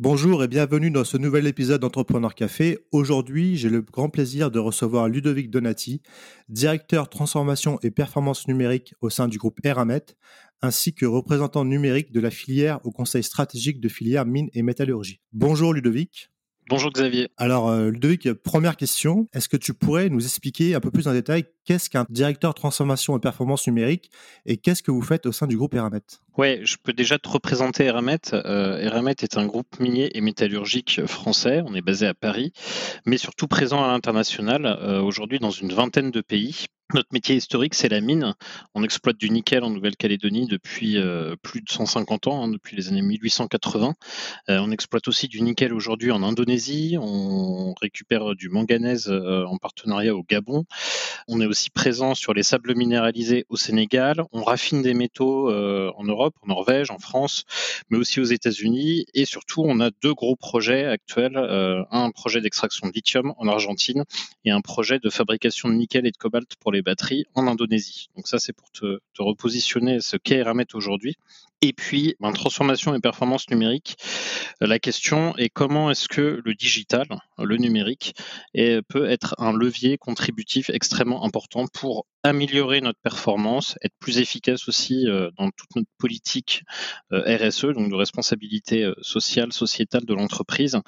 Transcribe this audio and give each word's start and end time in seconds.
Bonjour 0.00 0.44
et 0.44 0.46
bienvenue 0.46 0.92
dans 0.92 1.02
ce 1.02 1.16
nouvel 1.16 1.48
épisode 1.48 1.80
d'Entrepreneur 1.80 2.36
Café. 2.36 2.78
Aujourd'hui, 2.92 3.56
j'ai 3.56 3.68
le 3.68 3.80
grand 3.80 4.08
plaisir 4.08 4.52
de 4.52 4.60
recevoir 4.60 5.08
Ludovic 5.08 5.50
Donati, 5.50 6.02
directeur 6.48 7.08
transformation 7.08 7.80
et 7.82 7.90
performance 7.90 8.46
numérique 8.46 8.94
au 9.00 9.10
sein 9.10 9.26
du 9.26 9.38
groupe 9.38 9.58
Eramet, 9.64 10.04
ainsi 10.62 10.94
que 10.94 11.04
représentant 11.04 11.64
numérique 11.64 12.12
de 12.12 12.20
la 12.20 12.30
filière 12.30 12.78
au 12.84 12.92
conseil 12.92 13.24
stratégique 13.24 13.80
de 13.80 13.88
filière 13.88 14.24
mine 14.24 14.48
et 14.54 14.62
métallurgie. 14.62 15.20
Bonjour 15.32 15.74
Ludovic. 15.74 16.30
Bonjour 16.70 16.92
Xavier. 16.92 17.28
Alors 17.36 17.68
euh, 17.68 17.90
Ludovic, 17.90 18.32
première 18.34 18.76
question, 18.76 19.26
est-ce 19.32 19.48
que 19.48 19.56
tu 19.56 19.74
pourrais 19.74 20.10
nous 20.10 20.22
expliquer 20.22 20.76
un 20.76 20.80
peu 20.80 20.92
plus 20.92 21.08
en 21.08 21.12
détail 21.12 21.46
qu'est-ce 21.64 21.90
qu'un 21.90 22.06
directeur 22.08 22.54
transformation 22.54 23.16
et 23.16 23.20
performance 23.20 23.66
numérique 23.66 24.12
et 24.46 24.58
qu'est-ce 24.58 24.84
que 24.84 24.92
vous 24.92 25.02
faites 25.02 25.26
au 25.26 25.32
sein 25.32 25.48
du 25.48 25.56
groupe 25.56 25.74
Eramet? 25.74 26.02
Ouais, 26.38 26.60
je 26.62 26.76
peux 26.80 26.92
déjà 26.92 27.18
te 27.18 27.28
représenter 27.28 27.86
Eramet. 27.86 28.32
Euh, 28.32 28.78
Eramet 28.78 29.16
est 29.22 29.36
un 29.36 29.46
groupe 29.46 29.80
minier 29.80 30.16
et 30.16 30.20
métallurgique 30.20 31.04
français, 31.04 31.64
on 31.66 31.74
est 31.74 31.82
basé 31.82 32.06
à 32.06 32.14
Paris, 32.14 32.52
mais 33.06 33.18
surtout 33.18 33.48
présent 33.48 33.82
à 33.82 33.88
l'international, 33.88 34.64
euh, 34.64 35.02
aujourd'hui 35.02 35.40
dans 35.40 35.50
une 35.50 35.72
vingtaine 35.72 36.12
de 36.12 36.20
pays. 36.20 36.66
Notre 36.94 37.08
métier 37.12 37.36
historique, 37.36 37.74
c'est 37.74 37.90
la 37.90 38.00
mine. 38.00 38.34
On 38.74 38.82
exploite 38.82 39.18
du 39.18 39.28
nickel 39.28 39.62
en 39.62 39.68
Nouvelle-Calédonie 39.68 40.46
depuis 40.46 40.96
euh, 40.96 41.36
plus 41.42 41.60
de 41.60 41.68
150 41.68 42.28
ans, 42.28 42.42
hein, 42.42 42.48
depuis 42.48 42.76
les 42.76 42.88
années 42.88 43.02
1880. 43.02 43.92
Euh, 44.48 44.58
on 44.62 44.70
exploite 44.70 45.06
aussi 45.06 45.28
du 45.28 45.42
nickel 45.42 45.74
aujourd'hui 45.74 46.12
en 46.12 46.22
Indonésie. 46.22 46.96
On 46.98 47.74
récupère 47.78 48.34
du 48.34 48.48
manganèse 48.48 49.10
en 49.10 49.58
partenariat 49.58 50.14
au 50.14 50.22
Gabon. 50.22 50.64
On 51.28 51.42
est 51.42 51.46
aussi 51.46 51.68
présent 51.68 52.14
sur 52.14 52.32
les 52.32 52.42
sables 52.42 52.74
minéralisés 52.74 53.44
au 53.50 53.56
Sénégal. 53.56 54.24
On 54.32 54.42
raffine 54.42 54.80
des 54.80 54.94
métaux 54.94 55.52
en 55.52 56.04
Europe, 56.04 56.27
en 56.42 56.48
Norvège, 56.48 56.90
en 56.90 56.98
France, 56.98 57.44
mais 57.90 57.98
aussi 57.98 58.20
aux 58.20 58.24
États-Unis. 58.24 59.06
Et 59.14 59.24
surtout, 59.24 59.62
on 59.66 59.80
a 59.80 59.90
deux 60.02 60.14
gros 60.14 60.36
projets 60.36 60.84
actuels. 60.84 61.36
un 61.36 62.10
projet 62.10 62.40
d'extraction 62.40 62.88
de 62.88 62.92
lithium 62.92 63.34
en 63.38 63.48
Argentine 63.48 64.04
et 64.44 64.50
un 64.50 64.60
projet 64.60 64.98
de 64.98 65.10
fabrication 65.10 65.68
de 65.68 65.74
nickel 65.74 66.06
et 66.06 66.10
de 66.10 66.16
cobalt 66.16 66.56
pour 66.56 66.72
les 66.72 66.82
batteries 66.82 67.24
en 67.34 67.46
Indonésie. 67.46 68.08
Donc 68.16 68.28
ça, 68.28 68.38
c'est 68.38 68.52
pour 68.52 68.70
te, 68.70 68.98
repositionner 69.18 70.00
ce 70.00 70.16
qu'est 70.16 70.36
Eramet 70.36 70.74
aujourd'hui. 70.74 71.16
Et 71.60 71.72
puis, 71.72 72.14
transformation 72.34 72.94
et 72.94 73.00
performance 73.00 73.50
numérique, 73.50 73.96
la 74.60 74.78
question 74.78 75.36
est 75.36 75.48
comment 75.48 75.90
est-ce 75.90 76.08
que 76.08 76.40
le 76.44 76.54
digital, 76.54 77.06
le 77.36 77.56
numérique, 77.56 78.14
peut 78.88 79.10
être 79.10 79.34
un 79.38 79.52
levier 79.52 79.98
contributif 79.98 80.70
extrêmement 80.70 81.24
important 81.24 81.66
pour 81.66 82.06
améliorer 82.22 82.80
notre 82.80 83.00
performance, 83.00 83.76
être 83.82 83.94
plus 83.98 84.18
efficace 84.18 84.68
aussi 84.68 85.08
euh, 85.08 85.30
dans 85.36 85.50
toute 85.50 85.74
notre 85.76 85.88
politique 85.98 86.62
euh, 87.12 87.22
RSE, 87.36 87.66
donc 87.66 87.90
de 87.90 87.94
responsabilité 87.94 88.84
euh, 88.84 88.94
sociale, 89.02 89.52
sociétale 89.52 90.04
de 90.04 90.14
l'entreprise, 90.14 90.78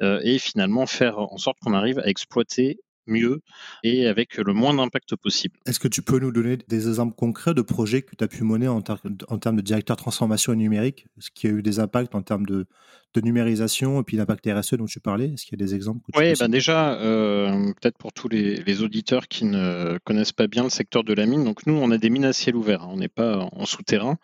et 0.00 0.38
finalement 0.38 0.86
faire 0.86 1.18
en 1.18 1.36
sorte 1.36 1.58
qu'on 1.60 1.74
arrive 1.74 1.98
à 1.98 2.08
exploiter 2.08 2.80
mieux 3.06 3.40
et 3.82 4.06
avec 4.06 4.36
le 4.36 4.52
moins 4.52 4.74
d'impact 4.74 5.16
possible. 5.16 5.58
Est-ce 5.66 5.80
que 5.80 5.88
tu 5.88 6.02
peux 6.02 6.18
nous 6.18 6.32
donner 6.32 6.56
des 6.68 6.88
exemples 6.88 7.14
concrets 7.14 7.54
de 7.54 7.62
projets 7.62 8.02
que 8.02 8.16
tu 8.16 8.24
as 8.24 8.28
pu 8.28 8.44
mener 8.44 8.68
en, 8.68 8.80
termes 8.82 9.56
de 9.56 9.62
directeur 9.62 9.96
transformation 9.96 10.54
numérique, 10.54 11.06
ce 11.18 11.30
qui 11.30 11.46
a 11.46 11.50
eu 11.50 11.62
des 11.62 11.78
impacts 11.78 12.14
en 12.14 12.22
termes 12.22 12.46
de, 12.46 12.66
de 13.14 13.20
numérisation 13.20 14.00
et 14.00 14.04
puis 14.04 14.16
l'impact 14.16 14.46
RSE 14.46 14.74
dont 14.74 14.86
tu 14.86 15.00
parlais 15.00 15.30
Est-ce 15.32 15.44
qu'il 15.44 15.58
y 15.58 15.62
a 15.62 15.64
des 15.64 15.74
exemples 15.74 16.00
Oui, 16.16 16.32
ben 16.38 16.48
déjà, 16.48 16.94
euh, 16.94 17.72
peut-être 17.80 17.98
pour 17.98 18.12
tous 18.12 18.28
les, 18.28 18.82
auditeurs 18.82 19.28
qui 19.28 19.44
ne 19.44 19.98
connaissent 20.04 20.32
pas 20.32 20.46
bien 20.46 20.64
le 20.64 20.70
secteur 20.70 21.04
de 21.04 21.12
la 21.12 21.26
mine, 21.26 21.44
donc 21.44 21.66
nous, 21.66 21.74
on 21.74 21.90
a 21.90 21.98
des 21.98 22.10
mines 22.10 22.24
à 22.24 22.32
ciel 22.32 22.56
ouvert, 22.56 22.82
hein. 22.82 22.88
on 22.90 22.96
n'est 22.96 23.08
pas 23.08 23.48
en 23.52 23.66
souterrain, 23.66 24.16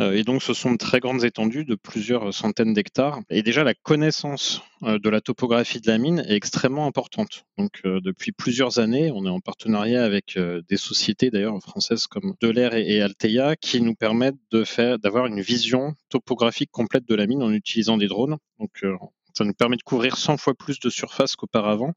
euh, 0.00 0.12
et 0.12 0.24
donc 0.24 0.42
ce 0.42 0.54
sont 0.54 0.72
de 0.72 0.76
très 0.76 0.98
grandes 0.98 1.24
étendues 1.24 1.64
de 1.64 1.76
plusieurs 1.76 2.34
centaines 2.34 2.74
d'hectares. 2.74 3.20
Et 3.30 3.42
déjà, 3.42 3.64
la 3.64 3.74
connaissance 3.74 4.62
euh, 4.82 4.98
de 4.98 5.08
la 5.08 5.20
topographie 5.20 5.80
de 5.80 5.86
la 5.86 5.98
mine 5.98 6.24
est 6.28 6.34
extrêmement 6.34 6.86
importante. 6.86 7.44
Donc 7.58 7.80
depuis 7.84 8.32
plusieurs 8.32 8.78
années, 8.78 9.10
on 9.14 9.24
est 9.24 9.30
en 9.30 9.40
partenariat 9.40 10.04
avec 10.04 10.38
des 10.68 10.76
sociétés 10.76 11.30
d'ailleurs 11.30 11.58
françaises 11.62 12.06
comme 12.06 12.34
Delair 12.42 12.74
et, 12.74 12.96
et 12.96 13.00
Altea 13.00 13.56
qui 13.58 13.80
nous 13.80 13.94
permettent 13.94 14.36
de 14.50 14.64
faire 14.64 14.98
d'avoir 14.98 15.26
une 15.26 15.40
vision 15.40 15.94
topographique 16.08 16.70
complète 16.70 17.06
de 17.08 17.14
la 17.14 17.26
mine 17.26 17.42
en 17.42 17.52
utilisant 17.52 17.96
des 17.96 18.08
drones. 18.08 18.36
Donc, 18.58 18.70
euh, 18.84 18.96
ça 19.34 19.44
nous 19.44 19.52
permet 19.52 19.76
de 19.76 19.82
couvrir 19.82 20.16
100 20.16 20.38
fois 20.38 20.54
plus 20.54 20.80
de 20.80 20.88
surface 20.88 21.36
qu'auparavant 21.36 21.92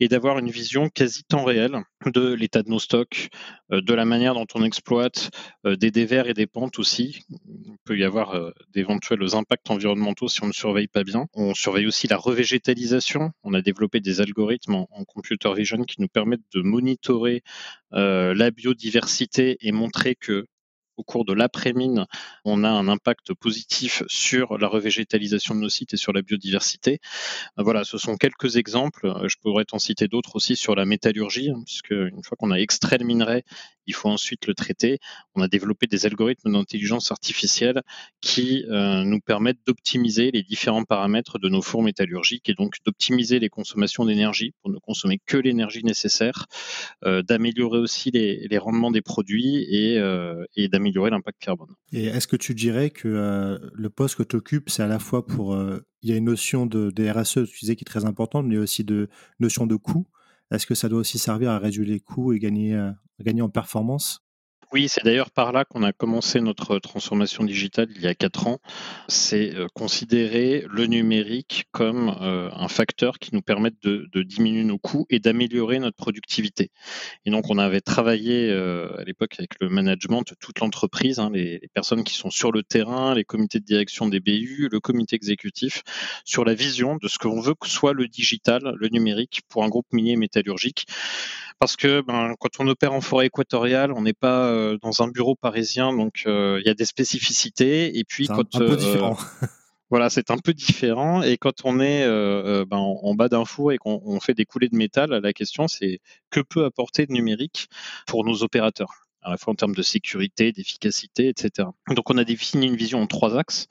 et 0.00 0.08
d'avoir 0.08 0.40
une 0.40 0.50
vision 0.50 0.88
quasi 0.88 1.22
temps 1.22 1.44
réel 1.44 1.78
de 2.04 2.32
l'état 2.32 2.64
de 2.64 2.68
nos 2.68 2.80
stocks, 2.80 3.28
euh, 3.70 3.80
de 3.80 3.94
la 3.94 4.04
manière 4.04 4.34
dont 4.34 4.46
on 4.54 4.64
exploite, 4.64 5.30
euh, 5.66 5.76
des 5.76 5.92
dévers 5.92 6.28
et 6.28 6.34
des 6.34 6.48
pentes 6.48 6.80
aussi. 6.80 7.22
Il 7.46 7.76
peut 7.84 7.96
y 7.96 8.02
avoir 8.02 8.52
d'éventuels 8.72 9.36
impacts 9.36 9.70
environnementaux 9.70 10.28
si 10.28 10.42
on 10.42 10.48
ne 10.48 10.52
surveille 10.52 10.88
pas 10.88 11.04
bien. 11.04 11.26
On 11.34 11.54
surveille 11.54 11.86
aussi 11.86 12.08
la 12.08 12.16
revégétalisation. 12.16 13.30
On 13.44 13.54
a 13.54 13.62
développé 13.62 14.00
des 14.00 14.20
algorithmes 14.20 14.74
en, 14.74 14.88
en 14.90 15.04
computer 15.04 15.52
vision 15.54 15.84
qui 15.84 16.00
nous 16.00 16.08
permettent 16.08 16.40
de 16.54 16.62
monitorer 16.62 17.42
la 17.92 18.50
biodiversité 18.52 19.56
et 19.60 19.72
montrer 19.72 20.14
que 20.14 20.46
au 21.00 21.02
cours 21.02 21.24
de 21.24 21.32
l'après-mine, 21.32 22.04
on 22.44 22.62
a 22.62 22.68
un 22.68 22.86
impact 22.86 23.32
positif 23.32 24.02
sur 24.06 24.58
la 24.58 24.68
revégétalisation 24.68 25.54
de 25.54 25.60
nos 25.60 25.70
sites 25.70 25.94
et 25.94 25.96
sur 25.96 26.12
la 26.12 26.20
biodiversité. 26.20 27.00
Euh, 27.58 27.62
voilà, 27.62 27.84
ce 27.84 27.96
sont 27.96 28.16
quelques 28.16 28.56
exemples. 28.56 29.06
Euh, 29.06 29.28
je 29.28 29.36
pourrais 29.40 29.64
t'en 29.64 29.78
citer 29.78 30.08
d'autres 30.08 30.36
aussi 30.36 30.56
sur 30.56 30.74
la 30.74 30.84
métallurgie, 30.84 31.50
hein, 31.50 31.62
puisque 31.64 31.92
une 31.92 32.22
fois 32.22 32.36
qu'on 32.38 32.50
a 32.50 32.56
extrait 32.56 32.98
le 32.98 33.06
minerai, 33.06 33.44
il 33.86 33.94
faut 33.94 34.10
ensuite 34.10 34.46
le 34.46 34.54
traiter. 34.54 34.98
On 35.34 35.40
a 35.40 35.48
développé 35.48 35.86
des 35.86 36.04
algorithmes 36.04 36.52
d'intelligence 36.52 37.10
artificielle 37.10 37.80
qui 38.20 38.66
euh, 38.68 39.02
nous 39.02 39.20
permettent 39.20 39.66
d'optimiser 39.66 40.30
les 40.30 40.42
différents 40.42 40.84
paramètres 40.84 41.38
de 41.38 41.48
nos 41.48 41.62
fours 41.62 41.82
métallurgiques 41.82 42.50
et 42.50 42.54
donc 42.54 42.76
d'optimiser 42.84 43.38
les 43.38 43.48
consommations 43.48 44.04
d'énergie 44.04 44.52
pour 44.60 44.70
ne 44.70 44.78
consommer 44.78 45.18
que 45.24 45.38
l'énergie 45.38 45.82
nécessaire, 45.82 46.46
d'améliorer 47.02 47.78
aussi 47.78 48.10
les, 48.10 48.58
rendements 48.58 48.90
des 48.90 49.00
produits 49.00 49.56
et, 49.56 49.98
et 50.56 50.68
d'améliorer 50.68 50.89
l'impact 50.92 51.40
carbone. 51.40 51.74
Et 51.92 52.06
est-ce 52.06 52.26
que 52.26 52.36
tu 52.36 52.54
dirais 52.54 52.90
que 52.90 53.08
euh, 53.08 53.58
le 53.72 53.90
poste 53.90 54.16
que 54.16 54.22
tu 54.22 54.36
occupes, 54.36 54.70
c'est 54.70 54.82
à 54.82 54.88
la 54.88 54.98
fois 54.98 55.26
pour... 55.26 55.54
Euh, 55.54 55.84
il 56.02 56.10
y 56.10 56.12
a 56.12 56.16
une 56.16 56.24
notion 56.24 56.66
de, 56.66 56.90
de, 56.90 57.08
RSE, 57.08 57.46
tu 57.50 57.60
disais, 57.60 57.76
qui 57.76 57.82
est 57.82 57.84
très 57.84 58.04
importante, 58.04 58.46
mais 58.46 58.56
aussi 58.56 58.84
de 58.84 59.08
notion 59.38 59.66
de 59.66 59.76
coût. 59.76 60.06
Est-ce 60.50 60.66
que 60.66 60.74
ça 60.74 60.88
doit 60.88 61.00
aussi 61.00 61.18
servir 61.18 61.50
à 61.50 61.58
réduire 61.58 61.86
les 61.86 62.00
coûts 62.00 62.32
et 62.32 62.38
gagner, 62.38 62.74
euh, 62.74 62.90
gagner 63.20 63.42
en 63.42 63.50
performance? 63.50 64.24
Oui, 64.72 64.88
c'est 64.88 65.04
d'ailleurs 65.04 65.32
par 65.32 65.50
là 65.50 65.64
qu'on 65.64 65.82
a 65.82 65.92
commencé 65.92 66.40
notre 66.40 66.78
transformation 66.78 67.42
digitale 67.42 67.88
il 67.96 68.02
y 68.02 68.06
a 68.06 68.14
quatre 68.14 68.46
ans. 68.46 68.60
C'est 69.08 69.52
euh, 69.56 69.66
considérer 69.74 70.64
le 70.70 70.86
numérique 70.86 71.64
comme 71.72 72.16
euh, 72.20 72.50
un 72.52 72.68
facteur 72.68 73.18
qui 73.18 73.34
nous 73.34 73.42
permette 73.42 73.74
de, 73.82 74.08
diminuer 74.22 74.62
nos 74.62 74.78
coûts 74.78 75.06
et 75.10 75.18
d'améliorer 75.18 75.80
notre 75.80 75.96
productivité. 75.96 76.70
Et 77.24 77.32
donc, 77.32 77.50
on 77.50 77.58
avait 77.58 77.80
travaillé 77.80 78.48
euh, 78.50 78.96
à 78.96 79.02
l'époque 79.02 79.34
avec 79.38 79.54
le 79.60 79.68
management 79.68 80.22
de 80.22 80.36
toute 80.38 80.60
l'entreprise, 80.60 81.18
hein, 81.18 81.30
les, 81.32 81.60
personnes 81.74 82.04
qui 82.04 82.14
sont 82.14 82.30
sur 82.30 82.52
le 82.52 82.62
terrain, 82.62 83.14
les 83.14 83.24
comités 83.24 83.58
de 83.58 83.64
direction 83.64 84.06
des 84.06 84.20
BU, 84.20 84.68
le 84.70 84.78
comité 84.78 85.16
exécutif, 85.16 85.82
sur 86.24 86.44
la 86.44 86.54
vision 86.54 86.96
de 86.96 87.08
ce 87.08 87.18
que 87.18 87.26
l'on 87.26 87.40
veut 87.40 87.54
que 87.54 87.68
soit 87.68 87.92
le 87.92 88.06
digital, 88.06 88.74
le 88.76 88.88
numérique 88.88 89.42
pour 89.48 89.64
un 89.64 89.68
groupe 89.68 89.86
minier 89.92 90.14
métallurgique 90.14 90.86
parce 91.60 91.76
que 91.76 92.00
ben, 92.00 92.34
quand 92.40 92.58
on 92.58 92.66
opère 92.68 92.94
en 92.94 93.02
forêt 93.02 93.26
équatoriale, 93.26 93.92
on 93.92 94.00
n'est 94.00 94.14
pas 94.14 94.50
euh, 94.60 94.78
dans 94.82 95.02
un 95.02 95.08
bureau 95.08 95.34
parisien, 95.34 95.92
donc 95.92 96.24
euh, 96.26 96.60
il 96.60 96.66
y 96.66 96.70
a 96.70 96.74
des 96.74 96.84
spécificités. 96.84 97.98
Et 97.98 98.04
puis 98.04 98.26
quand 98.26 98.54
un, 98.54 98.58
peu 98.58 98.72
euh, 98.72 98.76
différent. 98.76 99.16
Voilà, 99.90 100.08
c'est 100.08 100.30
un 100.30 100.38
peu 100.38 100.54
différent. 100.54 101.20
Et 101.20 101.36
quand 101.36 101.64
on 101.64 101.80
est 101.80 102.06
ben, 102.06 102.76
en, 102.76 103.14
bas 103.16 103.28
d'un 103.28 103.44
four 103.44 103.72
et 103.72 103.78
qu'on 103.78 104.20
fait 104.20 104.34
des 104.34 104.44
coulées 104.44 104.68
de 104.68 104.76
métal, 104.76 105.10
la 105.10 105.32
question 105.32 105.66
c'est 105.66 105.98
que 106.30 106.38
peut 106.38 106.64
apporter 106.64 107.06
le 107.08 107.14
numérique 107.14 107.66
pour 108.06 108.24
nos 108.24 108.44
opérateurs 108.44 109.00
à 109.22 109.30
la 109.30 109.36
fois 109.36 109.52
en 109.52 109.56
termes 109.56 109.74
de 109.74 109.82
sécurité, 109.82 110.52
d'efficacité, 110.52 111.28
etc. 111.28 111.68
Donc 111.88 112.10
on 112.10 112.18
a 112.18 112.24
défini 112.24 112.66
une 112.66 112.76
vision 112.76 113.02
en 113.02 113.06
trois 113.06 113.36
axes. 113.36 113.66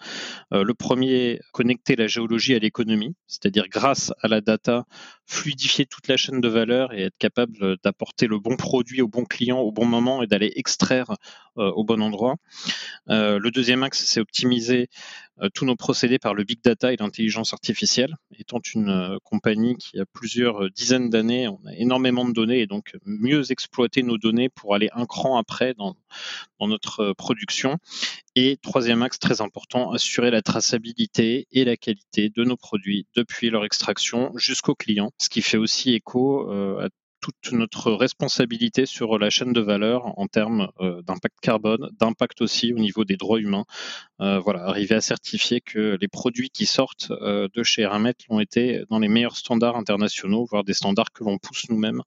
Euh, 0.54 0.64
le 0.64 0.74
premier, 0.74 1.40
connecter 1.54 1.96
la 1.96 2.08
géologie 2.08 2.54
à 2.54 2.60
l'économie, 2.60 3.16
c'est-à-dire 3.28 3.68
grâce 3.70 4.14
à 4.22 4.28
la 4.28 4.42
data, 4.42 4.86
fluidifier 5.30 5.86
toute 5.86 6.08
la 6.08 6.18
chaîne 6.18 6.42
de 6.42 6.48
valeur 6.48 6.94
et 6.94 7.04
être 7.04 7.18
capable 7.20 7.78
d'apporter 7.84 8.26
le 8.26 8.40
bon 8.40 8.58
produit 8.58 9.02
au 9.02 9.08
bon 9.08 9.26
client 9.26 9.60
au 9.60 9.72
bon 9.72 9.86
moment 9.86 10.24
et 10.24 10.28
d'aller 10.28 10.52
extraire 10.56 11.12
euh, 11.58 11.70
au 11.72 11.84
bon 11.84 12.02
endroit. 12.02 12.36
Euh, 13.10 13.38
le 13.40 13.52
deuxième 13.52 13.84
axe, 13.84 14.04
c'est 14.06 14.20
optimiser 14.20 14.90
tous 15.54 15.64
nos 15.64 15.78
procédés 15.78 16.20
par 16.20 16.34
le 16.34 16.44
big 16.44 16.62
data 16.62 16.92
et 16.92 16.98
l'intelligence 16.98 17.54
artificielle. 17.54 18.14
Étant 18.38 18.60
une 18.76 19.18
compagnie 19.24 19.78
qui 19.78 19.98
a 19.98 20.06
plusieurs 20.06 20.70
dizaines 20.72 21.10
d'années, 21.10 21.48
on 21.48 21.62
a 21.66 21.74
énormément 21.76 22.26
de 22.26 22.34
données 22.34 22.60
et 22.60 22.68
donc 22.68 22.98
mieux 23.06 23.50
exploiter 23.50 24.04
nos 24.04 24.18
données 24.18 24.50
pour 24.50 24.76
aller 24.76 24.90
un 24.92 25.06
cran 25.06 25.38
après 25.38 25.74
dans, 25.76 25.96
notre 26.68 27.00
euh, 27.02 27.14
production. 27.14 27.78
Et 28.36 28.58
troisième 28.62 29.02
axe 29.04 29.20
très 29.20 29.42
important, 29.42 29.92
assurer 29.92 30.32
la 30.32 30.42
traçabilité 30.42 31.48
et 31.52 31.66
la 31.66 31.76
qualité 31.76 32.30
de 32.30 32.44
nos 32.44 32.58
produits 32.58 33.06
depuis 33.16 33.50
leur 33.50 33.66
extraction 33.66 34.32
jusqu'au 34.38 34.76
client, 34.76 35.12
ce 35.18 35.30
qui 35.30 35.42
fait 35.42 35.58
aussi 35.58 35.94
écho 35.94 36.50
euh, 36.50 36.86
à 36.86 36.90
toute 37.22 37.52
notre 37.52 37.92
responsabilité 37.92 38.86
sur 38.86 39.20
la 39.20 39.30
chaîne 39.30 39.52
de 39.52 39.60
valeur 39.60 40.18
en 40.18 40.28
termes 40.28 40.70
d'impact 40.80 41.36
carbone, 41.42 41.90
d'impact 42.00 42.42
aussi 42.42 42.72
au 42.72 42.80
niveau 42.80 43.04
des 43.04 43.18
droits 43.18 43.42
humains. 43.42 43.66
voilà, 44.20 44.64
arriver 44.64 44.96
à 44.96 45.02
certifier 45.02 45.60
que 45.60 45.98
les 46.00 46.08
produits 46.08 46.50
qui 46.50 46.66
sortent 46.66 47.12
de 47.12 47.64
chez 47.64 47.82
Eramet 47.82 48.16
ont 48.30 48.40
été 48.40 48.84
dans 48.90 49.00
les 49.00 49.10
meilleurs 49.10 49.36
standards 49.36 49.76
internationaux, 49.76 50.46
voire 50.50 50.64
des 50.64 50.74
standards 50.74 51.12
que 51.12 51.26
l'on 51.26 51.40
pousse 51.40 51.66
nous-mêmes 51.68 52.04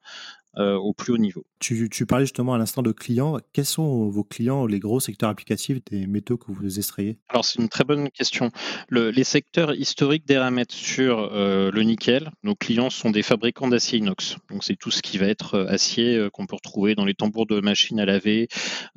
euh, 0.59 0.75
au 0.75 0.93
plus 0.93 1.15
haut 1.15 1.19
niveau. 1.19 1.47
Tu, 1.61 1.89
parlais 2.07 2.27
justement 2.27 2.53
à 2.53 2.59
l'instant 2.59 2.83
de 2.83 2.93
clients. 2.93 3.39
Quels 3.55 3.65
sont 3.65 4.11
vos 4.11 4.23
clients, 4.23 4.67
les 4.67 4.81
gros 4.81 5.01
secteurs 5.01 5.31
applicatifs 5.31 5.79
des 5.91 6.07
métaux 6.07 6.37
que 6.37 6.53
vous 6.53 6.79
extrayez 6.79 7.17
Alors 7.31 7.47
c'est 7.47 7.59
une 7.59 7.71
très 7.71 7.85
bonne 7.85 8.11
question. 8.11 8.51
les 8.91 9.25
secteurs 9.25 9.75
historiques 9.75 10.27
d'Eramet 10.27 10.67
sur 10.69 11.31
euh, 11.33 11.71
le 11.71 11.83
nickel, 11.85 12.33
nos 12.43 12.55
clients 12.55 12.91
sont 12.91 13.09
des 13.11 13.23
fabricants 13.23 13.69
d'acier 13.69 13.99
inox. 13.99 14.37
Donc 14.51 14.63
c'est 14.63 14.77
tout 14.77 14.91
ce 14.91 15.01
qui 15.01 15.17
va 15.17 15.27
être 15.27 15.55
euh, 15.55 15.67
acier 15.69 16.29
qu'on 16.35 16.45
peut 16.45 16.57
retrouver 16.57 16.95
dans 16.95 17.07
les 17.07 17.15
tambours 17.15 17.47
de 17.47 17.61
machines 17.61 17.99
à 17.99 18.05
laver, 18.05 18.49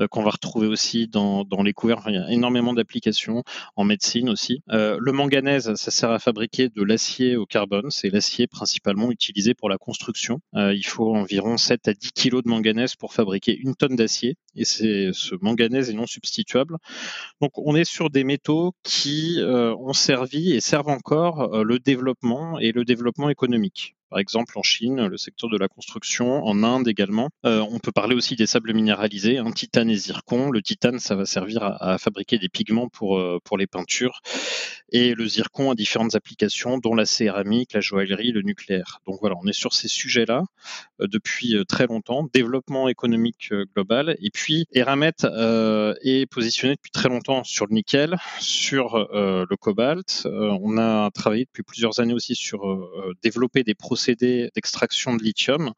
qu'on 0.09 0.23
va 0.23 0.31
retrouver 0.31 0.67
aussi 0.67 1.07
dans, 1.07 1.45
les 1.63 1.73
couverts. 1.73 2.03
il 2.07 2.15
y 2.15 2.17
a 2.17 2.29
énormément 2.31 2.73
d'applications 2.73 3.43
en 3.77 3.85
médecine 3.85 4.29
aussi. 4.29 4.61
le 4.67 5.11
manganèse, 5.11 5.73
ça 5.75 5.91
sert 5.91 6.11
à 6.11 6.19
fabriquer 6.19 6.67
de 6.67 6.83
l'acier 6.83 7.37
au 7.37 7.45
carbone. 7.45 7.89
C'est 7.89 8.09
l'acier 8.09 8.47
principalement 8.47 9.09
utilisé 9.11 9.53
pour 9.53 9.69
la 9.69 9.77
construction. 9.77 10.41
il 10.53 10.85
faut 10.85 11.15
environ 11.15 11.44
7 11.57 11.87
à 11.87 11.93
10 11.93 12.11
kg 12.11 12.41
de 12.43 12.49
manganèse 12.49 12.95
pour 12.95 13.13
fabriquer 13.13 13.57
une 13.57 13.75
tonne 13.75 13.95
d'acier. 13.95 14.37
Et 14.55 14.65
c'est 14.65 15.09
ce 15.13 15.35
manganèse 15.41 15.89
est 15.89 15.93
non 15.93 16.07
substituable. 16.07 16.77
Donc 17.41 17.51
on 17.57 17.75
est 17.75 17.85
sur 17.85 18.09
des 18.09 18.23
métaux 18.23 18.73
qui 18.83 19.39
euh, 19.39 19.75
ont 19.75 19.93
servi 19.93 20.53
et 20.53 20.61
servent 20.61 20.89
encore 20.89 21.53
euh, 21.53 21.63
le 21.63 21.79
développement 21.79 22.59
et 22.59 22.71
le 22.71 22.85
développement 22.85 23.29
économique 23.29 23.94
par 24.09 24.19
exemple 24.19 24.57
en 24.57 24.63
Chine, 24.63 25.07
le 25.07 25.17
secteur 25.17 25.49
de 25.49 25.57
la 25.57 25.67
construction, 25.67 26.43
en 26.45 26.63
Inde 26.63 26.87
également. 26.87 27.29
Euh, 27.45 27.65
on 27.69 27.79
peut 27.79 27.91
parler 27.91 28.15
aussi 28.15 28.35
des 28.35 28.45
sables 28.45 28.73
minéralisés, 28.73 29.37
un 29.37 29.51
titane 29.51 29.89
et 29.89 29.95
zircon. 29.95 30.51
Le 30.51 30.61
titane, 30.61 30.99
ça 30.99 31.15
va 31.15 31.25
servir 31.25 31.63
à, 31.63 31.97
fabriquer 31.97 32.37
des 32.37 32.49
pigments 32.49 32.89
pour, 32.89 33.17
euh, 33.17 33.39
pour 33.43 33.57
les 33.57 33.67
peintures, 33.67 34.21
et 34.91 35.13
le 35.13 35.27
zircon 35.27 35.71
a 35.71 35.75
différentes 35.75 36.15
applications, 36.15 36.77
dont 36.77 36.95
la 36.95 37.05
céramique, 37.05 37.73
la 37.73 37.81
joaillerie, 37.81 38.31
le 38.31 38.41
nucléaire. 38.41 38.99
Donc 39.07 39.17
voilà, 39.21 39.35
on 39.41 39.47
est 39.47 39.53
sur 39.53 39.73
ces 39.73 39.87
sujets-là 39.87 40.43
euh, 41.01 41.07
depuis 41.07 41.55
très 41.67 41.87
longtemps. 41.87 42.27
Développement 42.33 42.87
économique 42.87 43.51
global, 43.75 44.15
et 44.21 44.29
puis 44.29 44.65
Eramet 44.71 45.11
est 45.23 46.29
positionné 46.29 46.75
depuis 46.75 46.91
très 46.91 47.09
longtemps 47.09 47.43
sur 47.43 47.65
le 47.67 47.73
nickel, 47.73 48.17
sur 48.39 48.97
le 49.11 49.55
cobalt. 49.55 50.25
on 50.25 50.77
a 50.77 51.09
travaillé 51.11 51.45
depuis 51.45 51.63
plusieurs 51.63 51.99
années 51.99 52.13
aussi 52.13 52.35
sur 52.35 52.61
développer 53.23 53.63
des 53.63 53.75
processus 53.95 54.51
d'extraction 54.53 55.15
de 55.15 55.23
lithium, 55.23 55.71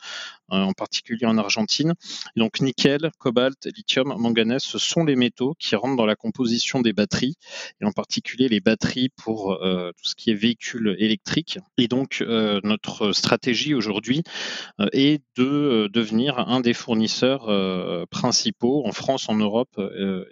euh, 0.54 0.56
en 0.56 0.72
particulier 0.72 1.26
en 1.26 1.38
Argentine. 1.38 1.94
donc 2.38 2.62
nickel, 2.62 3.12
cobalt, 3.20 3.68
lithium, 3.76 4.16
manganèse, 4.18 4.64
ce 4.64 4.78
sont 4.78 5.04
les 5.04 5.18
métaux 5.18 5.56
qui 5.60 5.76
rentrent 5.76 5.98
dans 5.98 6.06
la 6.06 6.16
composition 6.16 6.82
des 6.82 6.94
batteries, 6.94 7.36
et 7.82 7.86
en 7.86 7.92
particulier 7.92 8.48
les 8.48 8.62
batteries 8.62 9.10
pour 9.10 9.52
euh, 9.52 9.92
tout 9.98 10.10
ce 10.10 10.16
qui 10.16 10.32
est 10.32 10.34
véhicules 10.34 10.96
électriques. 11.00 11.60
Et 11.78 11.88
donc 11.90 12.20
euh, 12.22 12.62
notre 12.64 13.12
stratégie 13.12 13.74
aujourd'hui 13.74 14.24
est 14.94 15.22
de 15.36 15.90
devenir 15.92 16.40
un 16.40 16.62
des 16.62 16.74
fournisseurs 16.74 17.48
principaux 18.10 18.86
en 18.86 18.92
France, 18.92 19.30
en 19.30 19.36
Europe 19.36 19.80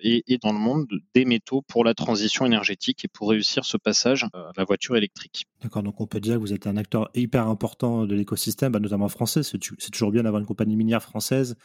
et, 0.01 0.23
dans 0.41 0.53
le 0.53 0.59
monde 0.59 0.87
des 1.13 1.25
métaux 1.25 1.61
pour 1.61 1.83
la 1.83 1.93
transition 1.93 2.45
énergétique 2.45 3.05
et 3.05 3.07
pour 3.07 3.29
réussir 3.29 3.65
ce 3.65 3.77
passage 3.77 4.25
à 4.33 4.51
la 4.57 4.63
voiture 4.63 4.95
électrique. 4.95 5.45
D'accord, 5.61 5.83
donc 5.83 5.99
on 5.99 6.07
peut 6.07 6.19
dire 6.19 6.35
que 6.35 6.39
vous 6.39 6.53
êtes 6.53 6.67
un 6.67 6.77
acteur 6.77 7.09
hyper 7.15 7.47
important 7.47 7.74
de 7.81 8.15
l'écosystème, 8.15 8.71
bah, 8.71 8.79
notamment 8.79 9.07
français. 9.09 9.41
C'est 9.43 9.59
toujours 9.91 10.11
bien 10.11 10.23
d'avoir 10.23 10.39
une 10.39 10.47
compagnie 10.47 10.75
minière 10.75 11.03
française 11.03 11.55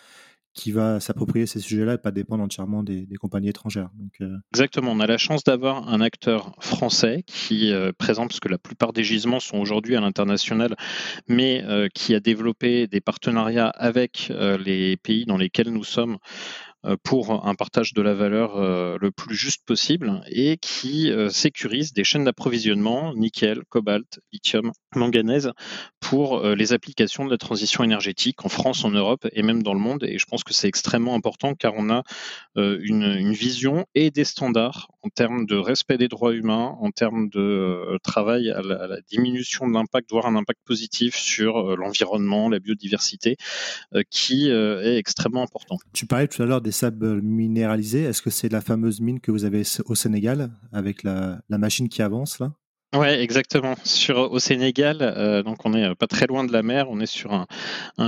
qui 0.53 0.73
va 0.73 0.99
s'approprier 1.01 1.47
ces 1.47 1.61
sujets-là 1.61 1.95
et 1.95 1.99
pas 1.99 2.11
dépendre 2.11 2.43
entièrement 2.43 2.83
des, 2.83 3.07
compagnies 3.21 3.51
étrangères. 3.51 3.91
Euh, 4.21 4.37
Exactement, 4.53 4.93
on 4.93 5.01
a 5.01 5.07
la 5.07 5.19
chance 5.19 5.45
d'avoir 5.45 5.89
un 5.89 6.01
acteur 6.01 6.55
français 6.61 7.23
qui 7.27 7.73
euh, 7.73 7.93
présente, 7.97 8.29
parce 8.29 8.41
que 8.41 8.49
la 8.49 8.59
plupart 8.59 8.93
des 8.93 9.05
gisements 9.05 9.41
sont 9.41 9.59
aujourd'hui 9.59 9.97
à 9.97 10.01
l'international, 10.01 10.75
mais 11.29 11.63
euh, 11.65 11.89
qui 11.95 12.15
a 12.15 12.21
développé 12.21 12.87
des 12.87 13.01
partenariats 13.01 13.69
avec 13.69 14.33
les 14.65 14.97
pays 14.97 15.25
dans 15.25 15.37
lesquels 15.37 15.71
nous 15.71 15.85
sommes 15.85 16.19
pour 17.03 17.47
un 17.47 17.55
partage 17.55 17.93
de 17.93 18.01
la 18.01 18.15
valeur 18.15 18.59
le 18.99 19.11
plus 19.11 19.35
juste 19.35 19.65
possible 19.67 20.23
et 20.31 20.57
qui 20.57 21.13
sécurise 21.29 21.93
des 21.93 22.05
chaînes 22.05 22.25
d'approvisionnement 22.25 23.15
nickel, 23.15 23.63
cobalt, 23.69 24.21
lithium, 24.33 24.73
manganèse 24.97 25.53
pour 26.01 26.43
les 26.43 26.73
applications 26.73 27.25
de 27.25 27.31
la 27.31 27.39
transition 27.39 27.85
énergétique 27.85 28.45
en 28.45 28.49
France, 28.49 28.85
en 28.85 28.91
Europe 28.91 29.27
et 29.33 29.43
même 29.43 29.63
dans 29.63 29.75
le 29.75 29.81
monde. 29.81 30.05
Et 30.05 30.19
je 30.19 30.27
pense 30.27 30.45
que 30.45 30.53
c'est 30.53 30.69
extrêmement 30.69 31.15
important 31.15 31.55
car 31.55 31.75
on 31.77 31.91
a 31.91 32.03
une, 32.57 33.33
vision 33.33 33.87
et 33.95 34.11
des 34.11 34.25
standards 34.25 34.89
en 35.03 35.09
termes 35.09 35.47
de 35.47 35.57
respect 35.57 35.99
des 35.99 36.09
droits 36.09 36.35
humains, 36.35 36.77
en 36.81 36.91
termes 36.91 37.29
de 37.29 37.99
travail 38.03 38.51
à 38.51 38.61
la, 38.63 39.01
diminution 39.09 39.69
de 39.69 39.73
l'impact, 39.73 40.11
voire 40.11 40.27
un 40.27 40.37
impact 40.37 40.61
positif 40.65 41.15
sur 41.15 41.77
l'environnement, 41.77 42.49
la 42.49 42.59
biodiversité, 42.59 43.37
qui 44.11 44.49
est 44.49 44.97
extrêmement 44.97 45.43
important. 45.43 45.77
Tu 45.93 46.07
parlais 46.07 46.29
tout 46.29 46.43
à 46.43 46.47
l'heure 46.47 46.61
des 46.61 46.73
sables 46.73 47.21
minéralisés. 47.23 48.03
Est-ce 48.03 48.23
que 48.23 48.31
c'est 48.31 48.51
la 48.51 48.61
fameuse 48.61 49.01
mine 49.01 49.21
que 49.21 49.31
vous 49.31 49.45
avez 49.45 49.63
au 49.87 49.95
Sénégal 49.95 50.51
avec 50.73 51.03
la, 51.03 51.41
machine 51.49 51.89
qui 51.89 52.03
avance 52.03 52.39
là? 52.39 52.53
Ouais, 52.95 53.21
exactement. 53.23 53.77
Sur 53.85 54.33
au 54.33 54.41
Sénégal, 54.41 54.99
euh, 55.01 55.45
donc 55.45 55.65
on 55.65 55.75
est 55.75 55.85
euh, 55.85 55.95
pas 55.95 56.09
très 56.09 56.27
loin 56.27 56.43
de 56.43 56.53
la 56.53 56.65
mer, 56.65 56.91
on 56.91 56.99
est 56.99 57.07
sur 57.07 57.33
un, 57.33 57.47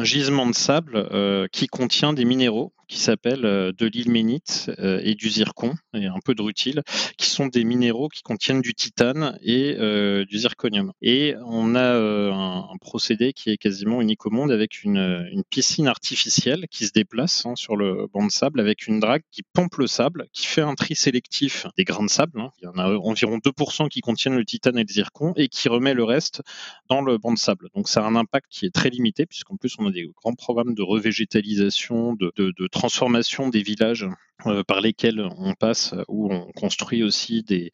gisement 0.02 0.46
de 0.46 0.54
sable 0.54 0.96
euh, 0.96 1.46
qui 1.52 1.68
contient 1.68 2.12
des 2.12 2.24
minéraux 2.24 2.72
qui 2.92 2.98
s'appelle 2.98 3.46
euh, 3.46 3.72
de 3.72 3.86
l'ilménite 3.86 4.70
euh, 4.78 5.00
et 5.02 5.14
du 5.14 5.30
zircon 5.30 5.74
et 5.94 6.04
un 6.04 6.18
peu 6.22 6.34
de 6.34 6.42
rutile, 6.42 6.82
qui 7.16 7.30
sont 7.30 7.46
des 7.46 7.64
minéraux 7.64 8.08
qui 8.08 8.20
contiennent 8.20 8.60
du 8.60 8.74
titane 8.74 9.38
et 9.40 9.76
euh, 9.78 10.26
du 10.26 10.38
zirconium. 10.38 10.92
Et 11.00 11.34
on 11.46 11.74
a 11.74 11.96
un, 11.96 12.76
procédé 12.82 13.32
qui 13.32 13.48
est 13.50 13.56
quasiment 13.56 14.02
unique 14.02 14.26
au 14.26 14.30
monde 14.30 14.50
avec 14.50 14.82
une, 14.82 15.42
piscine 15.48 15.88
artificielle 15.88 16.66
qui 16.70 16.86
se 16.86 16.92
déplace 16.92 17.46
hein, 17.46 17.54
sur 17.54 17.76
le 17.76 18.08
banc 18.12 18.26
de 18.26 18.30
sable 18.30 18.60
avec 18.60 18.86
une 18.86 19.00
drague 19.00 19.22
qui 19.30 19.42
pompe 19.42 19.76
le 19.76 19.86
sable, 19.86 20.26
qui 20.32 20.46
fait 20.46 20.60
un 20.60 20.74
tri 20.74 20.94
sélectif 20.94 21.66
des 21.76 21.84
grains 21.84 22.04
de 22.04 22.10
sable. 22.10 22.40
Hein. 22.40 22.50
Il 22.60 22.64
y 22.64 22.68
en 22.68 22.78
a 22.78 22.88
environ 22.98 23.38
2% 23.38 23.88
qui 23.88 24.00
contiennent 24.00 24.36
le 24.36 24.44
titane 24.44 24.78
et 24.78 24.82
le 24.82 24.92
zircon 24.92 25.32
et 25.36 25.48
qui 25.48 25.68
remet 25.68 25.94
le 25.94 26.04
reste 26.04 26.42
dans 26.88 27.00
le 27.00 27.16
banc 27.18 27.32
de 27.32 27.38
sable. 27.38 27.68
Donc 27.74 27.88
ça 27.88 28.04
a 28.04 28.06
un 28.06 28.16
impact 28.16 28.46
qui 28.50 28.66
est 28.66 28.74
très 28.74 28.90
limité 28.90 29.24
puisqu'en 29.24 29.56
plus 29.56 29.74
on 29.78 29.86
a 29.86 29.92
des 29.92 30.08
grands 30.22 30.34
programmes 30.34 30.74
de 30.74 30.82
revégétalisation, 30.82 32.14
de, 32.14 32.32
de, 32.36 32.52
de 32.58 32.66
transformation 32.82 33.48
des 33.48 33.62
villages 33.62 34.08
euh, 34.46 34.64
par 34.64 34.80
lesquels 34.80 35.20
on 35.20 35.54
passe, 35.54 35.94
où 36.08 36.32
on 36.34 36.50
construit 36.50 37.04
aussi 37.04 37.44
des, 37.44 37.70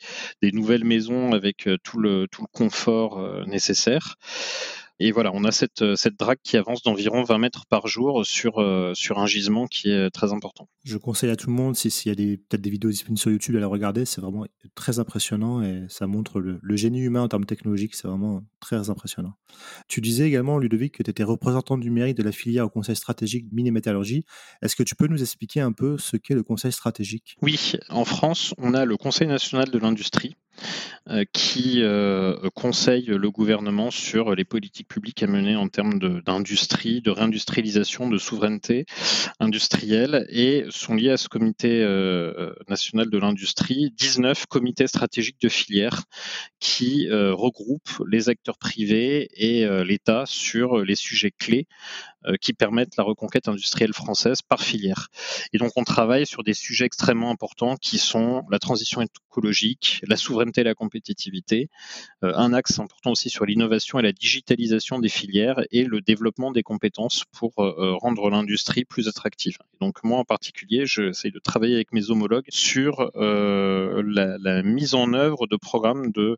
nouvelles 0.52 0.84
maisons 0.84 1.32
avec 1.32 1.66
euh, 1.66 1.78
tout 1.82 1.98
le, 1.98 2.26
tout 2.30 2.42
le 2.42 2.48
confort 2.52 3.18
euh, 3.18 3.42
nécessaire. 3.46 4.16
Et 5.00 5.12
voilà, 5.12 5.30
on 5.32 5.44
a 5.44 5.52
cette, 5.52 5.82
euh, 5.82 5.94
cette 5.94 6.18
drague 6.18 6.38
qui 6.42 6.56
avance 6.56 6.82
d'environ 6.82 7.22
20 7.22 7.38
mètres 7.38 7.66
par 7.66 7.86
jour 7.86 8.26
sur, 8.26 8.58
euh, 8.58 8.92
sur 8.94 9.18
un 9.18 9.26
gisement 9.26 9.66
qui 9.66 9.90
est 9.90 10.10
très 10.10 10.32
important. 10.32 10.68
Je 10.84 10.96
conseille 10.96 11.30
à 11.30 11.36
tout 11.36 11.48
le 11.48 11.52
monde, 11.54 11.76
s'il 11.76 12.10
y 12.10 12.12
a 12.12 12.16
peut-être 12.16 12.60
des 12.60 12.70
vidéos 12.70 12.90
disponibles 12.90 13.18
sur 13.18 13.30
YouTube, 13.30 13.54
à 13.56 13.60
la 13.60 13.68
regarder. 13.68 14.04
C'est 14.04 14.20
vraiment 14.20 14.46
très 14.74 14.98
impressionnant 14.98 15.62
et 15.62 15.84
ça 15.88 16.06
montre 16.06 16.40
le, 16.40 16.58
génie 16.76 17.00
humain 17.00 17.22
en 17.22 17.28
termes 17.28 17.44
technologiques. 17.44 17.94
C'est 17.94 18.08
vraiment 18.08 18.42
très 18.60 18.90
impressionnant. 18.90 19.34
Tu 19.86 20.00
disais 20.00 20.26
également, 20.26 20.58
Ludovic, 20.58 20.96
que 20.96 21.02
tu 21.02 21.10
étais 21.10 21.24
représentant 21.24 21.76
numérique 21.76 22.16
de 22.16 22.22
la 22.22 22.32
filière 22.32 22.66
au 22.66 22.70
Conseil 22.70 22.96
stratégique 22.96 23.46
mine 23.52 23.66
et 23.66 23.70
métallurgie. 23.70 24.24
Est-ce 24.62 24.74
que 24.74 24.82
tu 24.82 24.96
peux 24.96 25.06
nous 25.06 25.20
expliquer 25.20 25.60
un 25.60 25.72
peu 25.72 25.96
ce 25.98 26.16
qu'est 26.16 26.34
le 26.34 26.42
Conseil 26.42 26.72
stratégique? 26.72 27.36
Oui, 27.42 27.72
en 27.88 28.04
France, 28.04 28.54
on 28.58 28.74
a 28.74 28.84
le 28.84 28.96
Conseil 28.96 29.28
national 29.28 29.70
de 29.70 29.78
l'industrie 29.78 30.36
qui 31.32 31.82
euh, 31.82 32.36
conseille 32.54 33.06
le 33.06 33.30
gouvernement 33.30 33.90
sur 33.90 34.34
les 34.34 34.44
politiques 34.44 34.88
publiques 34.88 35.22
à 35.22 35.26
mener 35.26 35.56
en 35.56 35.68
termes 35.68 35.98
d'industrie, 35.98 37.00
de, 37.00 37.10
réindustrialisation, 37.10 38.08
de 38.10 38.18
souveraineté 38.18 38.84
industrielle 39.40 40.26
et 40.28 40.66
sont 40.68 40.94
liés 40.94 41.10
à 41.10 41.16
ce 41.16 41.28
comité 41.28 41.82
euh, 41.82 42.52
national 42.68 43.08
de 43.08 43.18
l'industrie 43.18 43.90
19 43.96 44.46
comités 44.46 44.86
stratégiques 44.86 45.40
de 45.40 45.48
filière 45.48 46.02
qui 46.60 47.08
regroupent 47.10 48.02
les 48.06 48.28
acteurs 48.28 48.58
privés 48.58 49.28
et 49.34 49.66
l'État 49.84 50.24
sur 50.26 50.78
les 50.78 50.96
sujets 50.96 51.30
clés 51.30 51.66
qui 52.40 52.52
permettent 52.52 52.96
la 52.96 53.04
reconquête 53.04 53.48
industrielle 53.48 53.92
française 53.92 54.42
par 54.42 54.60
filière. 54.60 55.08
Et 55.52 55.58
donc 55.58 55.72
on 55.76 55.84
travaille 55.84 56.26
sur 56.26 56.42
des 56.42 56.54
sujets 56.54 56.84
extrêmement 56.84 57.30
importants 57.30 57.76
qui 57.76 57.98
sont 57.98 58.44
la 58.50 58.58
transition 58.58 59.00
écologique, 59.00 60.00
la 60.06 60.16
souveraineté 60.16 60.62
et 60.62 60.64
la 60.64 60.74
compétitivité, 60.74 61.68
un 62.22 62.52
axe 62.52 62.78
important 62.78 63.12
aussi 63.12 63.30
sur 63.30 63.46
l'innovation 63.46 63.98
et 63.98 64.02
la 64.02 64.12
digitalisation 64.12 64.98
des 64.98 65.08
filières 65.08 65.62
et 65.70 65.84
le 65.84 66.00
développement 66.00 66.50
des 66.50 66.62
compétences 66.62 67.24
pour 67.32 67.52
rendre 67.56 68.30
l'industrie 68.30 68.84
plus 68.84 69.08
attractive. 69.08 69.58
donc 69.80 70.02
moi 70.02 70.18
en 70.18 70.24
particulier, 70.24 70.86
j'essaie 70.86 71.30
de 71.30 71.38
travailler 71.38 71.76
avec 71.76 71.92
mes 71.92 72.10
homologues 72.10 72.48
sur 72.48 73.10
la, 73.14 74.36
la, 74.38 74.62
mise 74.62 74.94
en 74.94 75.12
œuvre 75.12 75.46
de 75.46 75.56
programmes 75.56 76.10
de 76.10 76.36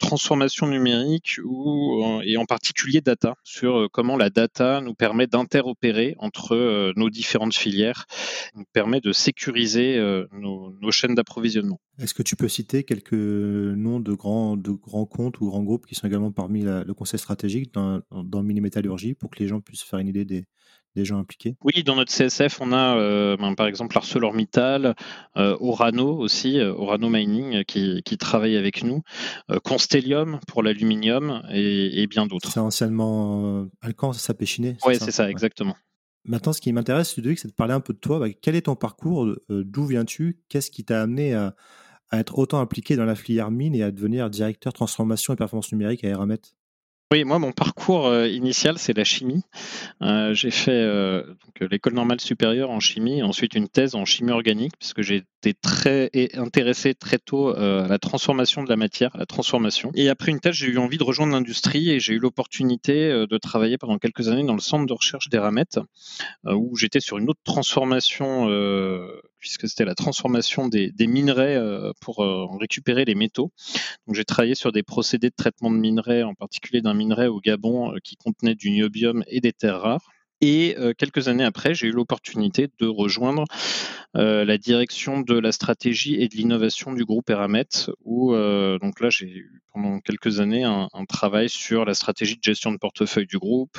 transformation 0.00 0.66
numérique 0.66 1.38
ou, 1.44 2.20
et 2.24 2.36
en 2.36 2.46
particulier 2.46 3.00
data, 3.00 3.34
sur 3.44 3.88
comment 3.92 4.16
la 4.16 4.30
data 4.30 4.80
nous 4.80 4.94
permet 4.94 5.03
d'interopérer 5.26 6.14
entre 6.18 6.92
nos 6.96 7.10
différentes 7.10 7.54
filières, 7.54 8.06
nous 8.54 8.64
permet 8.72 9.00
de 9.00 9.12
sécuriser 9.12 9.98
nos, 10.32 10.72
nos 10.80 10.90
chaînes 10.90 11.14
d'approvisionnement. 11.14 11.80
Est-ce 11.98 12.14
que 12.14 12.22
tu 12.22 12.36
peux 12.36 12.48
citer 12.48 12.84
quelques 12.84 13.12
noms 13.12 14.00
de 14.00 14.12
grands, 14.12 14.56
grands 14.56 15.06
comptes 15.06 15.40
ou 15.40 15.46
grands 15.46 15.62
groupes 15.62 15.86
qui 15.86 15.94
sont 15.94 16.06
également 16.06 16.32
parmi 16.32 16.62
le 16.62 16.92
conseil 16.94 17.18
stratégique 17.18 17.72
dans, 17.74 18.00
dans 18.10 18.42
Mini-Métallurgie 18.42 19.14
pour 19.14 19.30
que 19.30 19.38
les 19.38 19.48
gens 19.48 19.60
puissent 19.60 19.82
faire 19.82 19.98
une 19.98 20.08
idée 20.08 20.24
des, 20.24 20.44
des 20.94 21.04
gens 21.04 21.18
impliqués? 21.18 21.56
Oui, 21.62 21.82
dans 21.82 21.96
notre 21.96 22.12
CSF, 22.12 22.60
on 22.60 22.72
a 22.72 22.96
euh, 22.96 23.36
ben, 23.36 23.54
par 23.54 23.66
exemple 23.66 23.96
ArcelorMittal, 23.96 24.94
euh, 25.36 25.56
Orano 25.60 26.16
aussi, 26.18 26.58
euh, 26.58 26.72
Orano 26.72 27.08
Mining 27.08 27.64
qui, 27.64 28.02
travaille 28.18 28.56
avec 28.56 28.84
nous, 28.84 29.02
Constellium 29.64 30.38
pour 30.46 30.62
l'aluminium 30.62 31.42
et, 31.52 32.06
bien 32.06 32.26
d'autres. 32.26 32.50
C'est 32.50 32.60
anciennement 32.60 33.66
Alcan, 33.82 34.12
ça 34.12 34.20
s'appelle 34.20 34.46
Chiné 34.46 34.76
Oui, 34.86 34.96
c'est 34.98 35.10
ça, 35.10 35.28
exactement. 35.28 35.76
Maintenant, 36.24 36.52
ce 36.52 36.60
qui 36.60 36.72
m'intéresse, 36.72 37.16
Ludovic, 37.16 37.38
c'est 37.38 37.48
de 37.48 37.52
parler 37.52 37.74
un 37.74 37.80
peu 37.80 37.92
de 37.92 37.98
toi. 37.98 38.18
Bah, 38.18 38.28
quel 38.30 38.54
est 38.54 38.62
ton 38.62 38.76
parcours? 38.76 39.28
D'où 39.48 39.86
viens-tu? 39.86 40.40
Qu'est-ce 40.48 40.70
qui 40.70 40.84
t'a 40.84 41.02
amené 41.02 41.34
à, 41.34 41.54
à, 42.10 42.20
être 42.20 42.38
autant 42.38 42.60
impliqué 42.60 42.96
dans 42.96 43.04
la 43.04 43.14
filière 43.14 43.50
mine 43.50 43.74
et 43.74 43.82
à 43.82 43.90
devenir 43.90 44.30
directeur 44.30 44.72
transformation 44.72 45.34
et 45.34 45.36
performance 45.36 45.70
numérique 45.72 46.04
à 46.04 46.08
Eramet? 46.08 46.40
Oui, 47.14 47.22
moi, 47.22 47.38
mon 47.38 47.52
parcours 47.52 48.08
euh, 48.08 48.26
initial, 48.26 48.76
c'est 48.76 48.96
la 48.96 49.04
chimie. 49.04 49.44
Euh, 50.02 50.34
j'ai 50.34 50.50
fait 50.50 50.72
euh, 50.72 51.22
l'école 51.60 51.92
normale 51.92 52.20
supérieure 52.20 52.70
en 52.70 52.80
chimie, 52.80 53.22
ensuite 53.22 53.54
une 53.54 53.68
thèse 53.68 53.94
en 53.94 54.04
chimie 54.04 54.32
organique, 54.32 54.72
puisque 54.76 55.02
j'ai 55.02 55.22
été 55.50 55.54
très 55.54 56.10
intéressé 56.34 56.94
très 56.94 57.18
tôt 57.18 57.48
à 57.48 57.86
la 57.88 57.98
transformation 57.98 58.62
de 58.62 58.68
la 58.68 58.76
matière, 58.76 59.10
la 59.16 59.26
transformation. 59.26 59.90
Et 59.94 60.08
après 60.08 60.30
une 60.30 60.40
thèse, 60.40 60.54
j'ai 60.54 60.68
eu 60.68 60.78
envie 60.78 60.98
de 60.98 61.04
rejoindre 61.04 61.32
l'industrie 61.32 61.90
et 61.90 62.00
j'ai 62.00 62.14
eu 62.14 62.18
l'opportunité 62.18 63.26
de 63.28 63.38
travailler 63.38 63.78
pendant 63.78 63.98
quelques 63.98 64.28
années 64.28 64.44
dans 64.44 64.54
le 64.54 64.60
centre 64.60 64.86
de 64.86 64.92
recherche 64.92 65.28
d'Eramet, 65.28 65.64
où 66.44 66.76
j'étais 66.76 67.00
sur 67.00 67.18
une 67.18 67.28
autre 67.28 67.40
transformation 67.44 68.48
puisque 69.44 69.68
c'était 69.68 69.84
la 69.84 69.94
transformation 69.94 70.68
des, 70.68 70.90
minerais 71.00 71.56
euh, 71.56 71.92
pour 72.00 72.24
euh, 72.24 72.46
récupérer 72.58 73.04
les 73.04 73.14
métaux. 73.14 73.52
Donc 74.06 74.16
j'ai 74.16 74.24
travaillé 74.24 74.54
sur 74.54 74.72
des 74.72 74.82
procédés 74.82 75.28
de 75.28 75.34
traitement 75.36 75.70
de 75.70 75.76
minerais, 75.76 76.22
en 76.22 76.34
particulier 76.34 76.80
d'un 76.80 76.94
minerai 76.94 77.26
au 77.26 77.40
Gabon 77.40 77.92
euh, 77.92 77.98
qui 78.02 78.16
contenait 78.16 78.54
du 78.54 78.70
niobium 78.70 79.22
et 79.26 79.42
des 79.42 79.52
terres 79.52 79.82
rares. 79.82 80.08
Et 80.40 80.76
quelques 80.98 81.28
années 81.28 81.44
après, 81.44 81.74
j'ai 81.74 81.86
eu 81.86 81.90
l'opportunité 81.92 82.68
de 82.78 82.86
rejoindre 82.86 83.44
la 84.14 84.58
direction 84.58 85.20
de 85.20 85.38
la 85.38 85.52
stratégie 85.52 86.14
et 86.14 86.28
de 86.28 86.36
l'innovation 86.36 86.92
du 86.92 87.04
groupe 87.04 87.30
Eramet, 87.30 87.90
où 88.04 88.32
donc 88.34 89.00
là 89.00 89.10
j'ai 89.10 89.26
eu 89.26 89.64
pendant 89.74 89.98
quelques 89.98 90.38
années 90.38 90.62
un, 90.62 90.88
travail 91.08 91.48
sur 91.48 91.84
la 91.84 91.94
stratégie 91.94 92.36
de 92.36 92.42
gestion 92.42 92.70
de 92.70 92.78
portefeuille 92.78 93.26
du 93.26 93.38
groupe, 93.38 93.76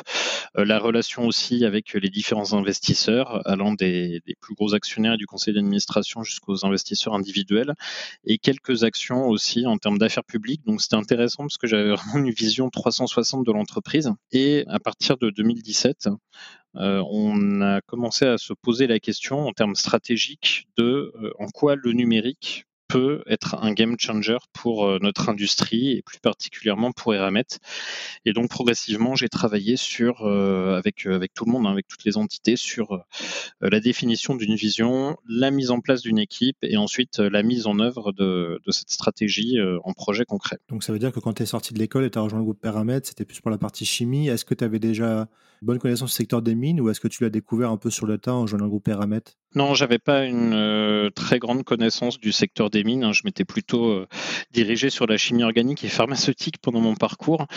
euh, 0.57 0.65
la 0.65 0.77
relation 0.77 1.25
aussi 1.25 1.63
avec 1.63 1.93
les 1.93 2.09
différents 2.09 2.53
investisseurs, 2.53 3.41
allant 3.47 3.73
des, 3.73 4.21
plus 4.41 4.55
gros 4.55 4.75
actionnaires 4.75 5.17
du 5.17 5.25
conseil 5.25 5.53
d'administration 5.53 6.21
jusqu'aux 6.21 6.65
investisseurs 6.65 7.13
individuels, 7.15 7.73
et 8.25 8.37
quelques 8.37 8.83
actions 8.83 9.27
aussi 9.27 9.65
en 9.65 9.77
termes 9.77 9.97
d'affaires 9.97 10.25
publiques. 10.25 10.61
Donc 10.65 10.81
c'était 10.81 10.97
intéressant 10.97 11.43
parce 11.43 11.57
que 11.57 11.67
j'avais 11.67 11.89
vraiment 11.95 12.25
une 12.25 12.31
vision 12.31 12.69
360 12.69 13.45
de 13.45 13.51
l'entreprise. 13.53 14.11
Et 14.33 14.65
à 14.67 14.79
partir 14.79 15.17
de 15.17 15.29
2017, 15.29 16.09
euh, 16.77 17.03
on 17.09 17.61
a 17.61 17.81
commencé 17.81 18.25
à 18.25 18.37
se 18.37 18.53
poser 18.53 18.87
la 18.87 18.99
question 18.99 19.47
en 19.47 19.53
termes 19.53 19.75
stratégiques 19.75 20.67
de 20.77 21.13
euh, 21.21 21.31
en 21.39 21.47
quoi 21.47 21.75
le 21.75 21.93
numérique 21.93 22.65
peut 22.87 23.23
être 23.25 23.55
un 23.63 23.73
game 23.73 23.95
changer 23.97 24.37
pour 24.53 24.85
euh, 24.85 24.99
notre 25.01 25.29
industrie 25.29 25.93
et 25.93 26.03
plus 26.03 26.19
particulièrement 26.19 26.91
pour 26.91 27.15
Eramet. 27.15 27.45
Et 28.25 28.33
donc 28.33 28.49
progressivement, 28.49 29.15
j'ai 29.15 29.27
travaillé 29.27 29.75
sur 29.75 30.27
avec 30.27 31.07
avec 31.07 31.33
tout 31.33 31.45
le 31.45 31.51
monde, 31.51 31.65
hein, 31.65 31.71
avec 31.71 31.87
toutes 31.87 32.05
les 32.05 32.15
entités, 32.17 32.55
sur 32.55 33.03
la 33.59 33.79
définition 33.79 34.35
d'une 34.35 34.53
vision, 34.53 35.17
la 35.27 35.49
mise 35.49 35.71
en 35.71 35.79
place 35.79 36.03
d'une 36.03 36.19
équipe 36.19 36.57
et 36.61 36.77
ensuite 36.77 37.17
la 37.17 37.41
mise 37.41 37.65
en 37.65 37.79
œuvre 37.79 38.11
de, 38.11 38.61
de 38.63 38.71
cette 38.71 38.91
stratégie 38.91 39.57
en 39.83 39.93
projet 39.93 40.25
concret. 40.25 40.59
Donc 40.69 40.83
ça 40.83 40.93
veut 40.93 40.99
dire 40.99 41.11
que 41.11 41.19
quand 41.19 41.33
tu 41.33 41.41
es 41.41 41.47
sorti 41.47 41.73
de 41.73 41.79
l'école 41.79 42.05
et 42.05 42.11
tu 42.11 42.19
as 42.19 42.21
rejoint 42.21 42.39
le 42.39 42.45
groupe 42.45 42.63
Eramet, 42.63 43.01
c'était 43.03 43.25
plus 43.25 43.41
pour 43.41 43.49
la 43.49 43.57
partie 43.57 43.85
chimie. 43.85 44.27
Est-ce 44.27 44.45
que 44.45 44.53
tu 44.53 44.63
avais 44.63 44.79
déjà 44.79 45.27
bonne 45.61 45.79
connaissance 45.79 46.11
du 46.11 46.15
secteur 46.15 46.41
des 46.41 46.55
mines 46.55 46.81
ou 46.81 46.89
est-ce 46.89 46.99
que 46.99 47.07
tu 47.07 47.23
l'as 47.23 47.29
découvert 47.29 47.71
un 47.71 47.77
peu 47.77 47.89
sur 47.89 48.05
le 48.05 48.17
tas 48.17 48.33
en 48.33 48.47
joignant 48.47 48.65
le 48.65 48.69
groupe 48.69 48.87
Eramet? 48.87 49.23
Non, 49.55 49.73
j'avais 49.73 49.99
pas 49.99 50.25
une 50.25 50.53
euh, 50.53 51.09
très 51.09 51.39
grande 51.39 51.63
connaissance 51.63 52.19
du 52.19 52.33
secteur 52.33 52.69
des 52.69 52.83
mines. 52.83 53.05
Hein. 53.05 53.13
Je 53.13 53.21
m'étais 53.23 53.45
plutôt 53.45 53.85
euh, 53.85 54.07
dirigé 54.51 54.89
sur 54.89 55.07
la 55.07 55.15
chimie 55.15 55.43
organique 55.43 55.85
et 55.85 55.87
pharmaceutique 55.87 56.57
pendant 56.57 56.81
mon 56.81 56.95
parcours. 56.95 57.47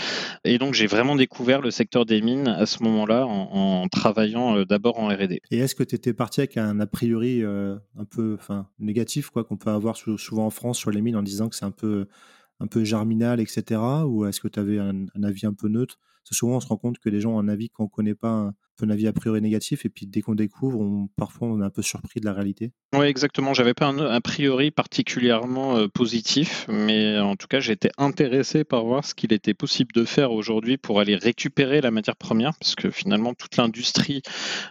Et 0.45 0.59
donc, 0.59 0.75
j'ai 0.75 0.87
vraiment 0.87 1.17
découvert 1.17 1.61
le 1.61 1.73
secteur 1.73 2.07
des 2.07 2.23
mines 2.23 2.47
à 2.47 2.67
ce 2.67 2.85
moment-là 2.85 3.27
en, 3.27 3.89
travaillant 3.89 4.59
euh, 4.59 4.65
d'abord 4.65 5.01
en 5.01 5.09
R&D. 5.09 5.41
Et 5.51 5.59
est-ce 5.59 5.75
que 5.75 5.83
tu 5.83 5.97
étais 5.97 6.15
parti 6.15 6.41
avec 6.41 6.57
un 6.57 6.79
a 6.79 6.87
priori 6.87 7.43
un 7.43 8.05
peu 8.09 8.39
négatif 8.79 9.31
quoi 9.31 9.43
qu'on 9.43 9.57
peut 9.57 9.71
avoir 9.71 9.97
souvent 9.97 10.47
en 10.47 10.51
France 10.51 10.79
sur 10.79 10.91
les 10.91 11.01
mines 11.01 11.17
en 11.17 11.23
disant 11.23 11.49
que 11.49 11.57
c'est 11.57 11.65
un 11.65 11.73
peu, 11.73 12.07
un 12.61 12.67
peu 12.69 12.85
germinal, 12.85 13.41
etc. 13.41 13.81
Ou 14.07 14.25
est-ce 14.27 14.41
que 14.41 14.49
tu 14.49 14.61
avais 14.61 14.79
un, 14.79 15.07
un, 15.15 15.23
avis 15.25 15.47
un 15.47 15.53
peu 15.53 15.69
neutre? 15.69 15.99
Souvent, 16.35 16.57
on 16.57 16.61
se 16.61 16.67
rend 16.69 16.77
compte 16.77 16.99
que 16.99 17.09
les 17.09 17.21
gens 17.21 17.33
ont 17.33 17.39
un 17.39 17.49
avis 17.49 17.71
qu'on 17.71 17.85
ne 17.85 17.89
connaît 17.89 18.15
pas 18.15 18.53
un 18.85 18.91
avis 18.91 19.07
a 19.07 19.13
priori 19.13 19.41
négatif 19.41 19.85
et 19.85 19.89
puis 19.89 20.07
dès 20.07 20.21
qu'on 20.21 20.35
découvre, 20.35 20.81
on, 20.81 21.09
parfois 21.17 21.49
on 21.49 21.61
est 21.61 21.65
un 21.65 21.71
peu 21.71 21.83
surpris 21.83 22.21
de 22.21 22.27
la 22.27 22.33
réalité. 22.33 22.73
Oui, 22.95 23.07
exactement. 23.07 23.55
J'avais 23.55 23.75
pas 23.75 23.87
un 23.87 23.99
a 23.99 24.21
priori 24.21 24.71
particulièrement 24.71 25.77
euh, 25.77 25.89
positif, 25.89 26.67
mais 26.69 27.19
en 27.19 27.37
tout 27.37 27.47
cas, 27.49 27.61
j'étais 27.61 27.91
intéressé 27.99 28.65
par 28.65 28.85
voir 28.85 29.05
ce 29.05 29.15
qu'il 29.15 29.33
était 29.33 29.55
possible 29.55 29.93
de 29.93 30.05
faire 30.05 30.33
aujourd'hui 30.33 30.77
pour 30.77 31.01
aller 31.01 31.17
récupérer 31.17 31.81
la 31.81 31.91
matière 31.91 32.17
première, 32.17 32.53
parce 32.59 32.75
que 32.75 32.91
finalement 32.91 33.35
toute 33.35 33.57
l'industrie 33.57 34.23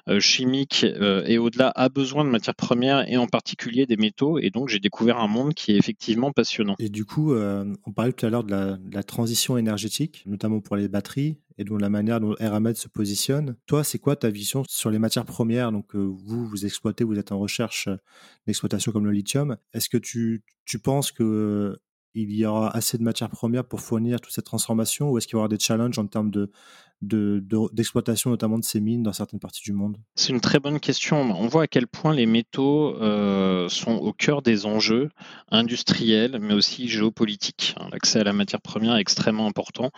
euh, 0.07 0.19
chimique 0.19 0.85
euh, 0.85 1.23
et 1.25 1.37
au-delà 1.37 1.71
a 1.75 1.89
besoin 1.89 2.23
de 2.23 2.29
matières 2.29 2.55
premières 2.55 3.09
et 3.09 3.17
en 3.17 3.27
particulier 3.27 3.85
des 3.85 3.97
métaux. 3.97 4.39
Et 4.39 4.49
donc 4.49 4.69
j'ai 4.69 4.79
découvert 4.79 5.19
un 5.19 5.27
monde 5.27 5.53
qui 5.53 5.73
est 5.73 5.77
effectivement 5.77 6.31
passionnant. 6.31 6.75
Et 6.79 6.89
du 6.89 7.05
coup, 7.05 7.33
on 7.35 7.91
parlait 7.93 8.13
tout 8.13 8.25
à 8.25 8.29
l'heure 8.29 8.43
de 8.43 8.77
la 8.91 9.03
transition 9.03 9.57
énergétique, 9.57 10.23
notamment 10.25 10.59
pour 10.59 10.75
les 10.75 10.87
batteries 10.87 11.37
et 11.57 11.63
dont 11.63 11.77
la 11.77 11.89
manière 11.89 12.19
dont 12.19 12.35
Eramet 12.39 12.75
se 12.75 12.87
positionne. 12.87 13.55
Toi, 13.65 13.83
c'est 13.83 13.99
quoi 13.99 14.15
ta 14.15 14.29
vision 14.29 14.63
sur 14.67 14.89
les 14.89 14.99
matières 14.99 15.25
premières? 15.25 15.71
Donc, 15.71 15.95
euh, 15.95 15.99
vous, 15.99 16.45
vous 16.45 16.65
exploitez, 16.65 17.03
vous 17.03 17.17
êtes 17.17 17.31
en 17.31 17.39
recherche 17.39 17.87
euh, 17.87 17.97
d'exploitation 18.45 18.91
comme 18.91 19.05
le 19.05 19.11
lithium. 19.11 19.57
Est-ce 19.73 19.89
que 19.89 19.97
tu, 19.97 20.43
penses 20.83 21.11
que 21.11 21.23
euh, 21.23 21.79
y 22.13 22.45
aura 22.45 22.75
assez 22.75 22.97
de 22.97 23.03
matières 23.03 23.29
premières 23.29 23.65
pour 23.65 23.81
fournir 23.81 24.21
toute 24.21 24.33
cette 24.33 24.45
transformation 24.45 25.09
ou 25.09 25.17
est-ce 25.17 25.27
qu'il 25.27 25.35
y 25.35 25.39
aura 25.39 25.47
des 25.47 25.59
challenges 25.59 25.97
en 25.97 26.07
termes 26.07 26.31
de, 26.31 26.51
d'exploitation 27.01 28.31
notamment 28.31 28.57
de 28.57 28.63
ces 28.63 28.79
mines 28.79 29.03
dans 29.03 29.13
certaines 29.13 29.39
parties 29.39 29.61
du 29.63 29.71
monde 29.71 29.97
C'est 30.15 30.33
une 30.33 30.41
très 30.41 30.59
bonne 30.59 30.79
question. 30.79 31.19
On 31.21 31.47
voit 31.47 31.63
à 31.63 31.67
quel 31.67 31.87
point 31.87 32.13
les 32.13 32.25
métaux 32.25 32.95
euh, 33.01 33.69
sont 33.69 33.95
au 33.95 34.13
cœur 34.13 34.41
des 34.41 34.65
enjeux 34.65 35.09
industriels, 35.49 36.39
mais 36.41 36.53
aussi 36.53 36.87
géopolitiques. 36.87 37.75
Hein, 37.77 37.89
l'accès 37.91 38.19
à 38.19 38.23
la 38.23 38.33
matière 38.33 38.61
première 38.61 38.95
est 38.95 39.01
extrêmement 39.01 39.47
important. 39.47 39.91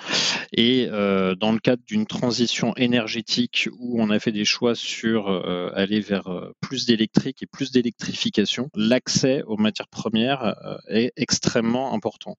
Et 0.51 0.87
euh, 0.91 1.35
dans 1.35 1.53
le 1.53 1.59
cadre 1.59 1.83
d'une 1.87 2.05
transition 2.05 2.75
énergétique 2.75 3.69
où 3.79 4.01
on 4.01 4.09
a 4.09 4.19
fait 4.19 4.33
des 4.33 4.45
choix 4.45 4.75
sur 4.75 5.29
euh, 5.29 5.71
aller 5.75 6.01
vers 6.01 6.29
plus 6.59 6.85
d'électrique 6.85 7.43
et 7.43 7.45
plus 7.45 7.71
d'électrification, 7.71 8.69
l'accès 8.75 9.43
aux 9.43 9.57
matières 9.57 9.87
premières 9.87 10.55
est 10.89 11.13
extrêmement 11.15 11.93
important. 11.93 12.35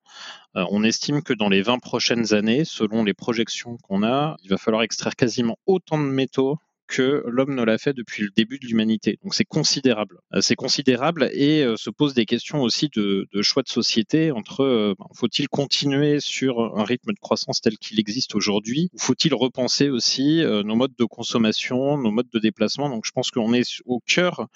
On 0.54 0.84
estime 0.84 1.22
que 1.22 1.32
dans 1.32 1.48
les 1.48 1.62
20 1.62 1.78
prochaines 1.78 2.34
années, 2.34 2.64
selon 2.64 3.04
les 3.04 3.14
projections 3.14 3.76
qu'on 3.78 4.02
a, 4.02 4.36
il 4.42 4.50
va 4.50 4.56
falloir 4.56 4.82
extraire 4.82 5.16
quasiment 5.16 5.56
autant 5.66 5.98
de 5.98 6.04
métaux 6.04 6.58
que 6.90 7.22
l'homme 7.26 7.54
ne 7.54 7.62
l'a 7.62 7.78
fait 7.78 7.94
depuis 7.94 8.24
le 8.24 8.30
début 8.30 8.58
de 8.58 8.66
l'humanité. 8.66 9.18
Donc 9.22 9.34
c'est 9.34 9.44
considérable. 9.44 10.18
Euh, 10.34 10.40
c'est 10.40 10.56
considérable 10.56 11.30
et 11.32 11.62
euh, 11.62 11.76
se 11.76 11.88
pose 11.88 12.14
des 12.14 12.26
questions 12.26 12.62
aussi 12.62 12.88
de, 12.94 13.26
choix 13.42 13.62
de 13.62 13.68
société 13.68 14.32
entre 14.32 14.62
euh, 14.64 14.94
ben, 14.98 15.06
faut-il 15.14 15.48
continuer 15.48 16.18
sur 16.18 16.76
un 16.76 16.84
rythme 16.84 17.12
de 17.12 17.18
croissance 17.20 17.60
tel 17.60 17.78
qu'il 17.78 18.00
existe 18.00 18.34
aujourd'hui 18.34 18.90
ou 18.92 18.98
faut-il 18.98 19.32
repenser 19.34 19.88
aussi 19.88 20.42
nos 20.64 20.74
modes 20.74 20.94
de 20.98 21.04
consommation, 21.04 21.96
nos 21.96 22.10
modes 22.10 22.28
de 22.32 22.38
déplacement? 22.40 22.90
Donc 22.90 23.04
je 23.06 23.12
pense 23.12 23.30
qu'on 23.30 23.54
est 23.54 23.80
au 23.84 24.00
cœur 24.00 24.48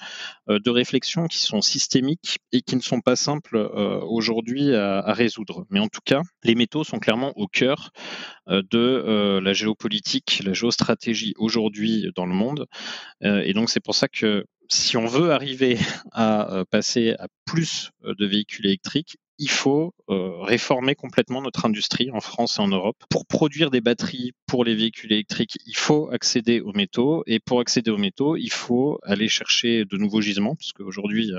de 0.49 0.71
réflexions 0.71 1.29
qui 1.29 1.38
sont 1.38 1.61
systémiques 1.61 2.38
et 2.50 2.62
qui 2.62 2.75
ne 2.75 2.81
sont 2.81 3.00
pas 3.00 3.14
simples 3.14 3.57
aujourd'hui 3.57 4.75
à, 4.75 4.99
à 4.99 5.12
résoudre. 5.12 5.67
Mais 5.71 5.79
en 5.79 5.88
tout 5.88 6.00
cas, 6.05 6.23
les 6.43 6.57
métaux 6.57 6.83
sont 6.83 6.99
clairement 6.99 7.33
au 7.37 7.47
cœur 7.47 7.91
de 8.49 9.38
la 9.38 9.53
géopolitique, 9.53 10.43
la 10.45 10.53
géostratégie 10.53 11.35
aujourd'hui 11.38 12.07
dans 12.17 12.24
le 12.26 12.35
monde. 12.35 12.66
Euh, 13.23 13.43
et 13.45 13.52
donc 13.52 13.71
c'est 13.71 13.81
pour 13.81 13.95
ça 13.95 14.09
que 14.09 14.45
si 14.69 14.97
on 14.97 15.07
veut 15.07 15.33
arriver 15.33 15.78
à 16.12 16.52
euh, 16.52 16.64
passer 16.64 17.14
à 17.19 17.26
plus 17.45 17.90
euh, 18.04 18.14
de 18.19 18.26
véhicules 18.26 18.66
électriques, 18.66 19.19
il 19.38 19.50
faut 19.50 19.95
euh, 20.11 20.41
réformer 20.43 20.95
complètement 20.95 21.43
notre 21.43 21.67
industrie 21.67 22.11
en 22.11 22.21
France 22.21 22.59
et 22.59 22.61
en 22.61 22.69
Europe. 22.69 22.97
Pour 23.09 23.26
produire 23.26 23.71
des 23.71 23.81
batteries 23.81 24.33
pour 24.47 24.64
les 24.64 24.75
véhicules 24.75 25.12
électriques, 25.12 25.59
il 25.67 25.76
faut 25.76 26.09
accéder 26.11 26.61
aux 26.61 26.73
métaux. 26.73 27.23
Et 27.26 27.41
pour 27.41 27.61
accéder 27.61 27.91
aux 27.91 27.99
métaux, 27.99 28.37
il 28.37 28.53
faut 28.53 28.99
aller 29.03 29.29
chercher 29.29 29.85
de 29.85 29.97
nouveaux 29.97 30.21
gisements, 30.21 30.55
parce 30.55 30.73
qu'aujourd'hui, 30.73 31.33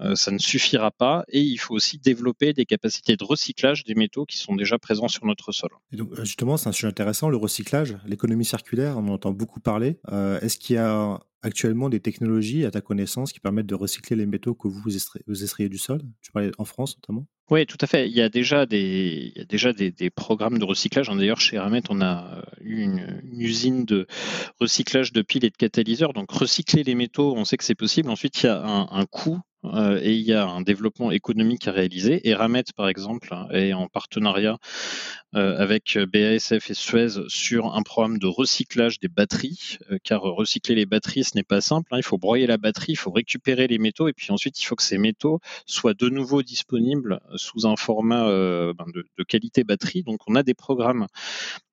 euh, 0.00 0.14
ça 0.14 0.30
ne 0.30 0.38
suffira 0.38 0.90
pas. 0.90 1.24
Et 1.28 1.40
il 1.40 1.58
faut 1.58 1.74
aussi 1.74 1.98
développer 1.98 2.52
des 2.52 2.66
capacités 2.66 3.16
de 3.16 3.24
recyclage 3.24 3.84
des 3.84 3.94
métaux 3.94 4.26
qui 4.26 4.38
sont 4.38 4.54
déjà 4.54 4.78
présents 4.78 5.08
sur 5.08 5.24
notre 5.24 5.52
sol. 5.52 5.70
Donc, 5.92 6.14
justement, 6.20 6.56
c'est 6.56 6.68
un 6.68 6.72
sujet 6.72 6.88
intéressant, 6.88 7.30
le 7.30 7.36
recyclage, 7.36 7.96
l'économie 8.06 8.44
circulaire, 8.44 8.98
on 8.98 9.08
en 9.08 9.14
entend 9.14 9.32
beaucoup 9.32 9.60
parler. 9.60 9.98
Est-ce 10.10 10.58
qu'il 10.58 10.76
y 10.76 10.78
a 10.78 11.20
actuellement 11.42 11.88
des 11.88 12.00
technologies 12.00 12.64
à 12.64 12.70
ta 12.70 12.80
connaissance 12.80 13.32
qui 13.32 13.40
permettent 13.40 13.66
de 13.66 13.74
recycler 13.74 14.16
les 14.16 14.26
métaux 14.26 14.54
que 14.54 14.68
vous, 14.68 14.94
extrayez 14.94 15.68
du 15.68 15.78
sol? 15.78 16.00
Tu 16.22 16.32
parlais 16.32 16.50
en 16.58 16.64
France 16.64 16.96
notamment? 16.96 17.26
Oui, 17.50 17.66
tout 17.66 17.76
à 17.80 17.86
fait. 17.86 18.08
Il 18.08 18.14
y 18.14 18.22
a 18.22 18.28
déjà 18.28 18.64
des, 18.64 19.32
il 19.34 19.38
y 19.38 19.42
a 19.42 19.44
déjà 19.44 19.72
des, 19.72 19.90
des 19.90 20.10
programmes 20.10 20.58
de 20.58 20.64
recyclage. 20.64 21.08
D'ailleurs, 21.08 21.40
chez 21.40 21.56
Eramet, 21.56 21.82
on 21.90 22.00
a 22.00 22.42
eu 22.60 22.82
une, 22.82 23.20
usine 23.36 23.84
de 23.84 24.06
recyclage 24.60 25.12
de 25.12 25.22
piles 25.22 25.44
et 25.44 25.50
de 25.50 25.56
catalyseurs. 25.56 26.12
Donc, 26.14 26.30
recycler 26.30 26.82
les 26.84 26.94
métaux, 26.94 27.34
on 27.36 27.44
sait 27.44 27.56
que 27.56 27.64
c'est 27.64 27.74
possible. 27.74 28.08
Ensuite, 28.08 28.42
il 28.42 28.46
y 28.46 28.48
a 28.48 28.62
un 28.64 29.04
coût 29.06 29.40
euh, 29.64 30.00
et 30.02 30.12
il 30.14 30.22
y 30.22 30.32
a 30.32 30.46
un 30.46 30.60
développement 30.60 31.10
économique 31.10 31.68
à 31.68 31.72
réaliser. 31.72 32.28
Et 32.28 32.34
Ramet, 32.34 32.64
par 32.76 32.88
exemple, 32.88 33.34
est 33.52 33.72
en 33.72 33.88
partenariat 33.88 34.58
euh, 35.34 35.56
avec 35.56 35.96
BASF 35.98 36.70
et 36.70 36.74
Suez 36.74 37.28
sur 37.28 37.74
un 37.74 37.82
programme 37.82 38.18
de 38.18 38.26
recyclage 38.26 38.98
des 38.98 39.08
batteries, 39.08 39.78
euh, 39.90 39.98
car 40.02 40.22
recycler 40.22 40.74
les 40.74 40.86
batteries, 40.86 41.24
ce 41.24 41.36
n'est 41.36 41.44
pas 41.44 41.60
simple. 41.60 41.94
Hein. 41.94 41.98
Il 41.98 42.02
faut 42.02 42.18
broyer 42.18 42.46
la 42.46 42.58
batterie, 42.58 42.92
il 42.92 42.96
faut 42.96 43.12
récupérer 43.12 43.66
les 43.66 43.78
métaux, 43.78 44.08
et 44.08 44.12
puis 44.12 44.32
ensuite, 44.32 44.60
il 44.60 44.64
faut 44.64 44.76
que 44.76 44.82
ces 44.82 44.98
métaux 44.98 45.40
soient 45.66 45.94
de 45.94 46.08
nouveau 46.08 46.42
disponibles 46.42 47.20
sous 47.36 47.66
un 47.66 47.76
format 47.76 48.26
ben, 48.26 48.86
de, 48.92 49.22
qualité 49.24 49.64
batterie. 49.64 50.02
Donc, 50.02 50.18
on 50.26 50.34
a 50.34 50.42
des 50.42 50.54
programmes 50.54 51.06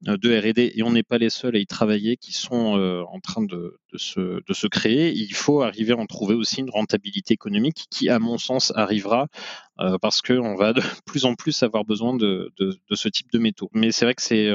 de 0.01 0.39
R&D, 0.39 0.74
et 0.75 0.84
on 0.84 0.91
n'est 0.91 1.03
pas 1.03 1.17
les 1.17 1.29
seuls 1.29 1.55
à 1.55 1.60
y 1.60 1.65
travailler, 1.65 2.17
qui 2.17 2.31
sont 2.31 3.05
en 3.12 3.19
train 3.19 3.43
de 3.43 3.79
se 3.98 4.67
créer. 4.67 5.12
Il 5.12 5.34
faut 5.34 5.62
arriver 5.62 5.93
à 5.93 5.98
en 5.98 6.05
trouver 6.05 6.36
aussi 6.36 6.62
une 6.62 6.69
rentabilité 6.69 7.34
économique 7.34 7.78
qui, 7.89 8.09
à 8.09 8.19
mon 8.19 8.38
sens, 8.38 8.74
arrivera 8.75 9.27
euh, 9.79 9.98
parce 9.98 10.21
qu'on 10.21 10.55
va 10.55 10.74
de 10.74 10.81
plus 11.05 11.25
en 11.25 11.36
plus 11.36 11.63
avoir 11.63 11.86
besoin 11.86 12.15
de, 12.15 12.51
ce 12.91 13.09
type 13.09 13.31
de 13.31 13.39
métaux. 13.39 13.69
Mais 13.74 13.91
c'est 13.91 14.05
vrai 14.05 14.15
que 14.15 14.21
c'est 14.21 14.51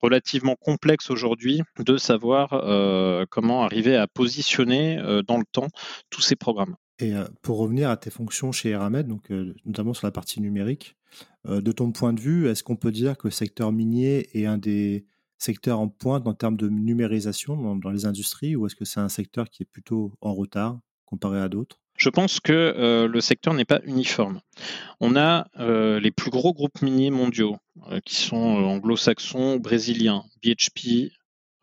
relativement 0.00 0.56
complexe 0.56 1.10
aujourd'hui 1.10 1.62
de 1.78 1.96
savoir 1.96 2.52
euh, 2.52 3.24
comment 3.30 3.64
arriver 3.64 3.96
à 3.96 4.06
positionner 4.06 4.98
euh, 4.98 5.22
dans 5.22 5.38
le 5.38 5.44
temps 5.50 5.68
tous 6.10 6.20
ces 6.20 6.36
programmes. 6.36 6.76
Et 6.98 7.14
pour 7.40 7.58
revenir 7.58 7.90
à 7.90 7.96
tes 7.96 8.10
fonctions 8.10 8.52
chez 8.52 8.70
Eramet, 8.70 9.02
donc 9.02 9.28
notamment 9.64 9.92
sur 9.92 10.06
la 10.06 10.12
partie 10.12 10.40
numérique, 10.40 10.94
de 11.48 11.72
ton 11.72 11.90
point 11.90 12.12
de 12.12 12.20
vue, 12.20 12.48
est-ce 12.48 12.62
qu'on 12.62 12.76
peut 12.76 12.92
dire 12.92 13.18
que 13.18 13.26
le 13.26 13.32
secteur 13.32 13.72
minier 13.72 14.28
est 14.38 14.46
un 14.46 14.56
des 14.56 15.04
secteurs 15.36 15.80
en 15.80 15.88
pointe 15.88 16.28
en 16.28 16.34
termes 16.34 16.56
de 16.56 16.68
numérisation 16.68 17.76
dans 17.76 17.90
les 17.90 18.06
industries, 18.06 18.54
ou 18.54 18.66
est-ce 18.66 18.76
que 18.76 18.84
c'est 18.84 19.00
un 19.00 19.08
secteur 19.08 19.50
qui 19.50 19.64
est 19.64 19.66
plutôt 19.66 20.12
en 20.20 20.32
retard 20.32 20.78
comparé 21.04 21.40
à 21.40 21.48
d'autres? 21.48 21.81
Je 21.96 22.08
pense 22.08 22.40
que 22.40 22.52
euh, 22.52 23.06
le 23.06 23.20
secteur 23.20 23.54
n'est 23.54 23.64
pas 23.64 23.80
uniforme. 23.84 24.40
On 25.00 25.16
a 25.16 25.46
euh, 25.58 26.00
les 26.00 26.10
plus 26.10 26.30
gros 26.30 26.52
groupes 26.52 26.82
miniers 26.82 27.10
mondiaux 27.10 27.58
euh, 27.90 28.00
qui 28.04 28.16
sont 28.16 28.36
anglo-saxons, 28.36 29.56
brésiliens, 29.56 30.24
BHP, 30.42 31.12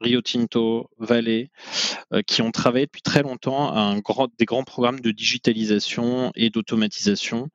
Rio 0.01 0.21
Tinto, 0.21 0.89
Vale, 0.97 1.47
qui 2.25 2.41
ont 2.41 2.51
travaillé 2.51 2.85
depuis 2.85 3.01
très 3.01 3.21
longtemps 3.21 3.71
à 3.71 3.79
un 3.79 3.99
grand, 3.99 4.29
des 4.37 4.45
grands 4.45 4.63
programmes 4.63 4.99
de 4.99 5.11
digitalisation 5.11 6.31
et 6.35 6.49
d'automatisation. 6.49 7.49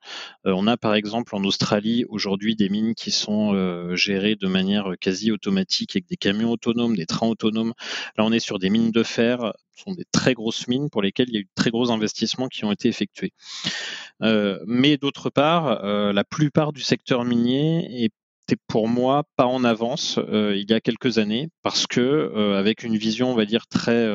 on 0.45 0.67
a 0.67 0.77
par 0.77 0.95
exemple 0.95 1.35
en 1.35 1.43
Australie 1.43 2.05
aujourd'hui 2.09 2.55
des 2.55 2.69
mines 2.69 2.95
qui 2.95 3.11
sont 3.11 3.95
gérées 3.95 4.35
de 4.35 4.47
manière 4.47 4.93
quasi 4.99 5.31
automatique 5.31 5.95
avec 5.95 6.07
des 6.07 6.17
camions 6.17 6.51
autonomes, 6.51 6.95
des 6.95 7.05
trains 7.05 7.27
autonomes. 7.27 7.73
Là, 8.17 8.23
on 8.25 8.31
est 8.31 8.39
sur 8.39 8.59
des 8.59 8.69
mines 8.69 8.91
de 8.91 9.03
fer 9.03 9.53
sont 9.75 9.93
des 9.93 10.05
très 10.11 10.33
grosses 10.33 10.67
mines 10.67 10.89
pour 10.89 11.01
lesquelles 11.01 11.29
il 11.29 11.35
y 11.35 11.37
a 11.37 11.41
eu 11.41 11.45
de 11.45 11.49
très 11.55 11.69
gros 11.69 11.91
investissements 11.91 12.47
qui 12.47 12.65
ont 12.65 12.71
été 12.71 12.87
effectués. 12.87 13.33
Euh, 14.21 14.59
mais 14.65 14.97
d'autre 14.97 15.29
part, 15.29 15.83
euh, 15.83 16.13
la 16.13 16.23
plupart 16.23 16.73
du 16.73 16.81
secteur 16.81 17.25
minier 17.25 18.05
était 18.05 18.15
pour 18.67 18.87
moi 18.87 19.23
pas 19.35 19.45
en 19.45 19.63
avance 19.63 20.19
euh, 20.19 20.55
il 20.55 20.69
y 20.69 20.73
a 20.73 20.79
quelques 20.79 21.17
années 21.17 21.49
parce 21.63 21.87
que 21.87 22.53
avec 22.55 22.83
une 22.83 22.97
vision, 22.97 23.31
on 23.31 23.35
va 23.35 23.45
dire 23.45 23.67
très 23.67 24.07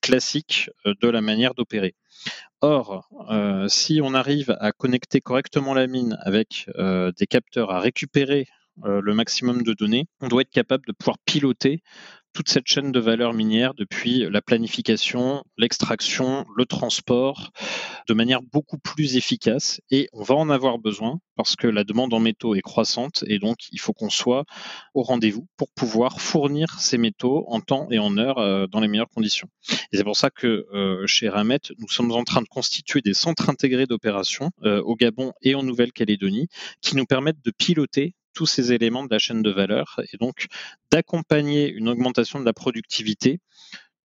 classique 0.00 0.70
de 0.84 1.08
la 1.08 1.20
manière 1.20 1.54
d'opérer. 1.54 1.94
Or, 2.60 3.08
si 3.68 4.00
on 4.02 4.14
arrive 4.14 4.56
à 4.60 4.72
connecter 4.72 5.20
correctement 5.20 5.74
la 5.74 5.86
mine 5.86 6.18
avec 6.22 6.70
des 6.76 7.26
capteurs, 7.26 7.70
à 7.70 7.80
récupérer 7.80 8.46
le 8.82 9.14
maximum 9.14 9.62
de 9.62 9.72
données, 9.72 10.06
on 10.20 10.28
doit 10.28 10.42
être 10.42 10.50
capable 10.50 10.86
de 10.86 10.92
pouvoir 10.92 11.18
piloter 11.24 11.82
toute 12.32 12.48
cette 12.48 12.66
chaîne 12.66 12.92
de 12.92 13.00
valeur 13.00 13.32
minière 13.32 13.74
depuis 13.74 14.26
la 14.30 14.40
planification, 14.40 15.42
l'extraction, 15.56 16.46
le 16.56 16.64
transport, 16.64 17.50
de 18.08 18.14
manière 18.14 18.42
beaucoup 18.42 18.78
plus 18.78 19.16
efficace. 19.16 19.80
Et 19.90 20.08
on 20.12 20.22
va 20.22 20.34
en 20.34 20.50
avoir 20.50 20.78
besoin 20.78 21.18
parce 21.36 21.56
que 21.56 21.66
la 21.66 21.84
demande 21.84 22.12
en 22.12 22.20
métaux 22.20 22.54
est 22.54 22.60
croissante 22.60 23.24
et 23.26 23.38
donc 23.38 23.56
il 23.72 23.80
faut 23.80 23.92
qu'on 23.92 24.10
soit 24.10 24.44
au 24.94 25.02
rendez-vous 25.02 25.46
pour 25.56 25.70
pouvoir 25.70 26.20
fournir 26.20 26.78
ces 26.80 26.98
métaux 26.98 27.44
en 27.48 27.60
temps 27.60 27.88
et 27.90 27.98
en 27.98 28.18
heure 28.18 28.38
euh, 28.38 28.66
dans 28.66 28.80
les 28.80 28.88
meilleures 28.88 29.08
conditions. 29.08 29.48
Et 29.92 29.96
c'est 29.96 30.04
pour 30.04 30.16
ça 30.16 30.30
que 30.30 30.66
euh, 30.74 31.06
chez 31.06 31.28
Ramet, 31.28 31.60
nous 31.78 31.88
sommes 31.88 32.12
en 32.12 32.24
train 32.24 32.42
de 32.42 32.48
constituer 32.48 33.00
des 33.00 33.14
centres 33.14 33.48
intégrés 33.48 33.86
d'opération 33.86 34.50
euh, 34.64 34.82
au 34.82 34.96
Gabon 34.96 35.32
et 35.42 35.54
en 35.54 35.62
Nouvelle-Calédonie 35.62 36.48
qui 36.82 36.96
nous 36.96 37.06
permettent 37.06 37.44
de 37.44 37.50
piloter 37.50 38.14
tous 38.34 38.46
ces 38.46 38.72
éléments 38.72 39.04
de 39.04 39.08
la 39.10 39.18
chaîne 39.18 39.42
de 39.42 39.50
valeur 39.50 40.00
et 40.12 40.16
donc 40.16 40.46
d'accompagner 40.90 41.70
une 41.70 41.88
augmentation 41.88 42.40
de 42.40 42.44
la 42.44 42.52
productivité 42.52 43.40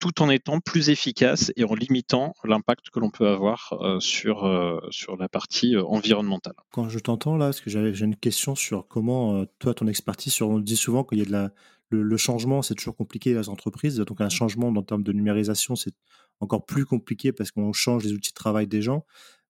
tout 0.00 0.22
en 0.22 0.30
étant 0.30 0.60
plus 0.60 0.88
efficace 0.88 1.52
et 1.56 1.64
en 1.64 1.74
limitant 1.74 2.34
l'impact 2.42 2.88
que 2.90 2.98
l'on 2.98 3.10
peut 3.10 3.28
avoir 3.28 3.74
euh, 3.80 4.00
sur, 4.00 4.46
euh, 4.46 4.80
sur 4.90 5.16
la 5.18 5.28
partie 5.28 5.76
euh, 5.76 5.84
environnementale. 5.84 6.54
Quand 6.70 6.88
je 6.88 6.98
t'entends 6.98 7.36
là, 7.36 7.46
parce 7.46 7.60
que 7.60 7.68
j'ai 7.70 8.04
une 8.04 8.16
question 8.16 8.54
sur 8.54 8.88
comment, 8.88 9.44
toi, 9.58 9.74
ton 9.74 9.86
expertise, 9.86 10.32
sur, 10.32 10.48
on 10.48 10.58
dit 10.58 10.76
souvent 10.76 11.04
qu'il 11.04 11.18
y 11.18 11.22
a 11.22 11.26
de 11.26 11.32
la, 11.32 11.50
le, 11.90 12.16
changement, 12.16 12.62
c'est 12.62 12.74
toujours 12.74 12.96
compliqué 12.96 13.34
dans 13.34 13.40
les 13.40 13.48
entreprises, 13.50 13.96
donc 13.96 14.20
un 14.22 14.30
changement 14.30 14.68
en 14.68 14.82
termes 14.82 15.02
de 15.02 15.12
numérisation, 15.12 15.76
c'est 15.76 15.94
encore 16.40 16.64
plus 16.64 16.86
compliqué 16.86 17.32
parce 17.32 17.50
qu'on 17.50 17.72
change 17.74 18.04
les 18.04 18.12
outils 18.12 18.30
de 18.30 18.34
travail 18.34 18.66
des 18.66 18.80
gens, 18.80 19.04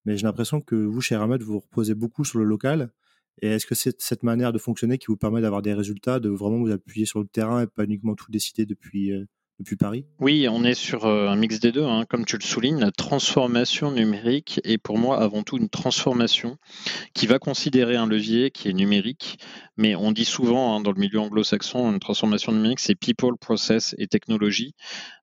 mais 0.05 0.17
j'ai 0.17 0.27
l'impression 0.27 0.61
que 0.61 0.75
vous, 0.75 1.01
chez 1.01 1.15
Aramet, 1.15 1.39
vous 1.39 1.61
reposez 1.61 1.95
beaucoup 1.95 2.25
sur 2.25 2.39
le 2.39 2.45
local, 2.45 2.91
et 3.43 3.49
est-ce 3.49 3.67
que 3.67 3.75
c'est 3.75 4.01
cette 4.01 4.23
manière 4.23 4.53
de 4.53 4.59
fonctionner 4.59 4.99
qui 4.99 5.07
vous 5.07 5.17
permet 5.17 5.41
d'avoir 5.41 5.63
des 5.63 5.75
résultats, 5.75 6.21
de 6.21 6.29
vraiment 6.29 6.59
vous 6.59 6.71
appuyer 6.71 7.07
sur 7.07 7.21
le 7.21 7.27
terrain 7.27 7.63
et 7.63 7.67
pas 7.67 7.85
uniquement 7.85 8.15
tout 8.15 8.31
décider 8.31 8.67
depuis, 8.67 9.13
euh, 9.13 9.25
depuis 9.59 9.77
Paris? 9.77 10.05
Oui, 10.19 10.47
on 10.51 10.63
est 10.63 10.75
sur 10.75 11.07
euh, 11.07 11.29
un 11.29 11.37
mix 11.37 11.59
des 11.59 11.73
deux. 11.73 11.85
Hein. 11.85 12.05
Comme 12.09 12.27
tu 12.27 12.37
le 12.37 12.43
soulignes, 12.43 12.81
la 12.81 12.91
transformation 12.91 13.93
numérique 13.93 14.61
est 14.65 14.77
pour 14.77 14.99
moi 14.99 15.23
avant 15.23 15.43
tout 15.43 15.57
une 15.57 15.71
transformation 15.71 16.59
qui 17.15 17.27
va 17.27 17.39
considérer 17.39 17.97
un 17.97 18.07
levier 18.07 18.51
qui 18.51 18.69
est 18.69 18.75
numérique. 18.75 19.39
Mais 19.79 19.95
on 19.95 20.13
dit 20.13 20.27
souvent 20.27 20.77
hein, 20.77 20.81
dans 20.83 20.93
le 20.93 21.01
milieu 21.01 21.21
anglo-saxon, 21.21 21.91
une 21.91 22.01
transformation 22.01 22.53
numérique, 22.53 22.81
c'est 22.81 22.95
people, 22.95 23.39
process 23.39 23.95
et 23.97 24.07
technologie. 24.07 24.75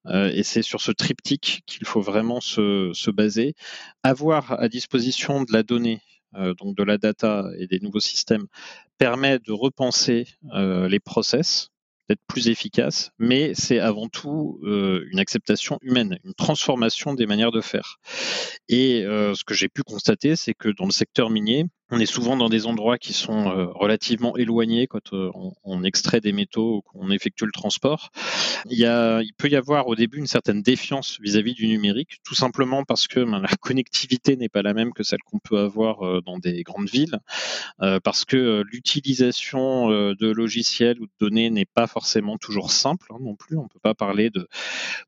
Euh, 0.07 0.31
et 0.33 0.41
c'est 0.41 0.63
sur 0.63 0.81
ce 0.81 0.91
triptyque 0.91 1.61
qu'il 1.67 1.85
faut 1.85 2.01
vraiment 2.01 2.41
se, 2.41 2.89
se 2.93 3.11
baser. 3.11 3.53
Avoir 4.01 4.53
à 4.53 4.69
disposition 4.69 5.43
de 5.43 5.53
la 5.53 5.61
donnée 5.61 6.01
donc 6.33 6.75
de 6.75 6.83
la 6.83 6.97
data 6.97 7.45
et 7.57 7.67
des 7.67 7.79
nouveaux 7.79 7.99
systèmes, 7.99 8.47
permet 8.97 9.39
de 9.39 9.51
repenser 9.51 10.27
euh, 10.53 10.87
les 10.87 10.99
process, 10.99 11.69
d'être 12.09 12.21
plus 12.27 12.47
efficace, 12.47 13.11
mais 13.19 13.53
c'est 13.53 13.79
avant 13.79 14.07
tout 14.07 14.59
euh, 14.63 15.05
une 15.11 15.19
acceptation 15.19 15.77
humaine, 15.81 16.19
une 16.23 16.33
transformation 16.33 17.13
des 17.13 17.25
manières 17.25 17.51
de 17.51 17.61
faire. 17.61 17.99
Et 18.69 19.03
ce 19.03 19.43
que 19.43 19.53
j'ai 19.53 19.67
pu 19.67 19.83
constater, 19.83 20.35
c'est 20.35 20.53
que 20.53 20.69
dans 20.69 20.85
le 20.85 20.91
secteur 20.91 21.29
minier, 21.29 21.65
on 21.89 21.99
est 21.99 22.05
souvent 22.05 22.35
dans 22.35 22.49
des 22.49 22.65
endroits 22.65 22.97
qui 22.97 23.13
sont 23.13 23.49
euh, 23.49 23.67
relativement 23.67 24.35
éloignés 24.35 24.87
quand 24.87 25.13
euh, 25.13 25.31
on, 25.63 25.83
extrait 25.83 26.19
des 26.19 26.33
métaux 26.33 26.77
ou 26.77 26.81
qu'on 26.81 27.11
effectue 27.11 27.45
le 27.45 27.51
transport. 27.51 28.09
Il, 28.69 28.77
y 28.77 28.85
a, 28.85 29.21
il 29.21 29.33
peut 29.33 29.47
y 29.47 29.55
avoir 29.55 29.87
au 29.87 29.95
début 29.95 30.17
une 30.17 30.27
certaine 30.27 30.61
défiance 30.61 31.17
vis-à-vis 31.21 31.53
du 31.53 31.67
numérique, 31.67 32.17
tout 32.25 32.35
simplement 32.35 32.83
parce 32.83 33.07
que 33.07 33.21
ben, 33.21 33.39
la 33.39 33.55
connectivité 33.61 34.35
n'est 34.35 34.49
pas 34.49 34.63
la 34.63 34.73
même 34.73 34.91
que 34.91 35.03
celle 35.03 35.21
qu'on 35.23 35.39
peut 35.39 35.59
avoir 35.59 36.05
euh, 36.05 36.21
dans 36.25 36.39
des 36.39 36.63
grandes 36.63 36.89
villes, 36.89 37.19
parce 38.03 38.25
que 38.25 38.63
l'utilisation 38.71 39.89
de 39.89 40.31
logiciels 40.31 40.99
ou 40.99 41.05
de 41.05 41.11
données 41.19 41.49
n'est 41.49 41.65
pas 41.65 41.87
forcément 41.87 42.37
toujours 42.37 42.71
simple 42.71 43.07
hein, 43.11 43.17
non 43.21 43.35
plus. 43.35 43.57
On 43.57 43.63
ne 43.63 43.67
peut 43.67 43.79
pas 43.81 43.93
parler 43.93 44.29
de, 44.29 44.47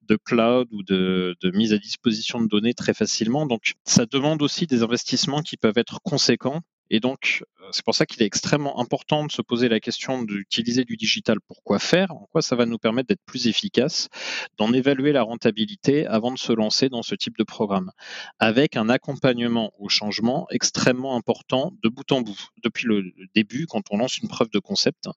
de 0.04 0.16
cloud 0.16 0.68
ou 0.72 0.84
de, 0.84 1.36
de 1.42 1.52
mise 1.52 1.74
à 1.74 1.78
disposition 1.78 2.42
de 2.42 2.48
données 2.48 2.74
très 2.74 2.94
facilement. 2.94 3.46
Donc 3.46 3.74
ça 3.84 4.06
demande 4.06 4.42
aussi 4.42 4.68
des 4.68 4.84
investissements 4.84 5.42
qui 5.42 5.58
peuvent 5.58 5.78
être 5.78 6.00
conséquents 6.04 6.62
Et 6.90 7.00
donc, 7.00 7.44
c'est 7.72 7.86
pour 7.86 7.96
ça 7.96 8.06
qu'il 8.06 8.22
est 8.24 8.26
extrêmement 8.26 8.80
important 8.80 9.26
de 9.26 9.32
se 9.32 9.42
poser 9.42 9.70
la 9.70 9.80
question 9.80 10.24
d'utiliser 10.24 10.86
du 10.86 10.98
digital. 10.98 11.40
Pour 11.42 11.64
quoi 11.64 11.80
faire, 11.80 12.12
en 12.12 12.28
quoi 12.32 12.42
ça 12.42 12.56
va 12.56 12.66
nous 12.66 12.78
permettre 12.78 13.10
d'être 13.10 13.24
plus 13.26 13.48
efficace, 13.48 14.10
d'en 14.58 14.74
évaluer 14.74 15.12
la 15.12 15.24
rentabilité 15.24 16.08
avant 16.08 16.32
de 16.32 16.40
se 16.40 16.54
lancer 16.54 16.90
dans 16.90 17.04
ce 17.04 17.16
type 17.16 17.38
de 17.38 17.44
programme, 17.44 17.92
avec 18.40 18.76
un 18.76 18.90
accompagnement 18.90 19.72
au 19.80 19.90
changement 19.90 20.48
extrêmement 20.50 21.16
important 21.16 21.74
de 21.84 21.90
bout 21.90 22.12
en 22.12 22.22
bout, 22.22 22.48
depuis 22.64 22.88
le 22.88 23.12
début, 23.36 23.68
quand 23.68 23.84
on 23.92 23.98
lance 23.98 24.18
une 24.18 24.28
preuve 24.28 24.50
de 24.50 24.60
concept 24.60 25.10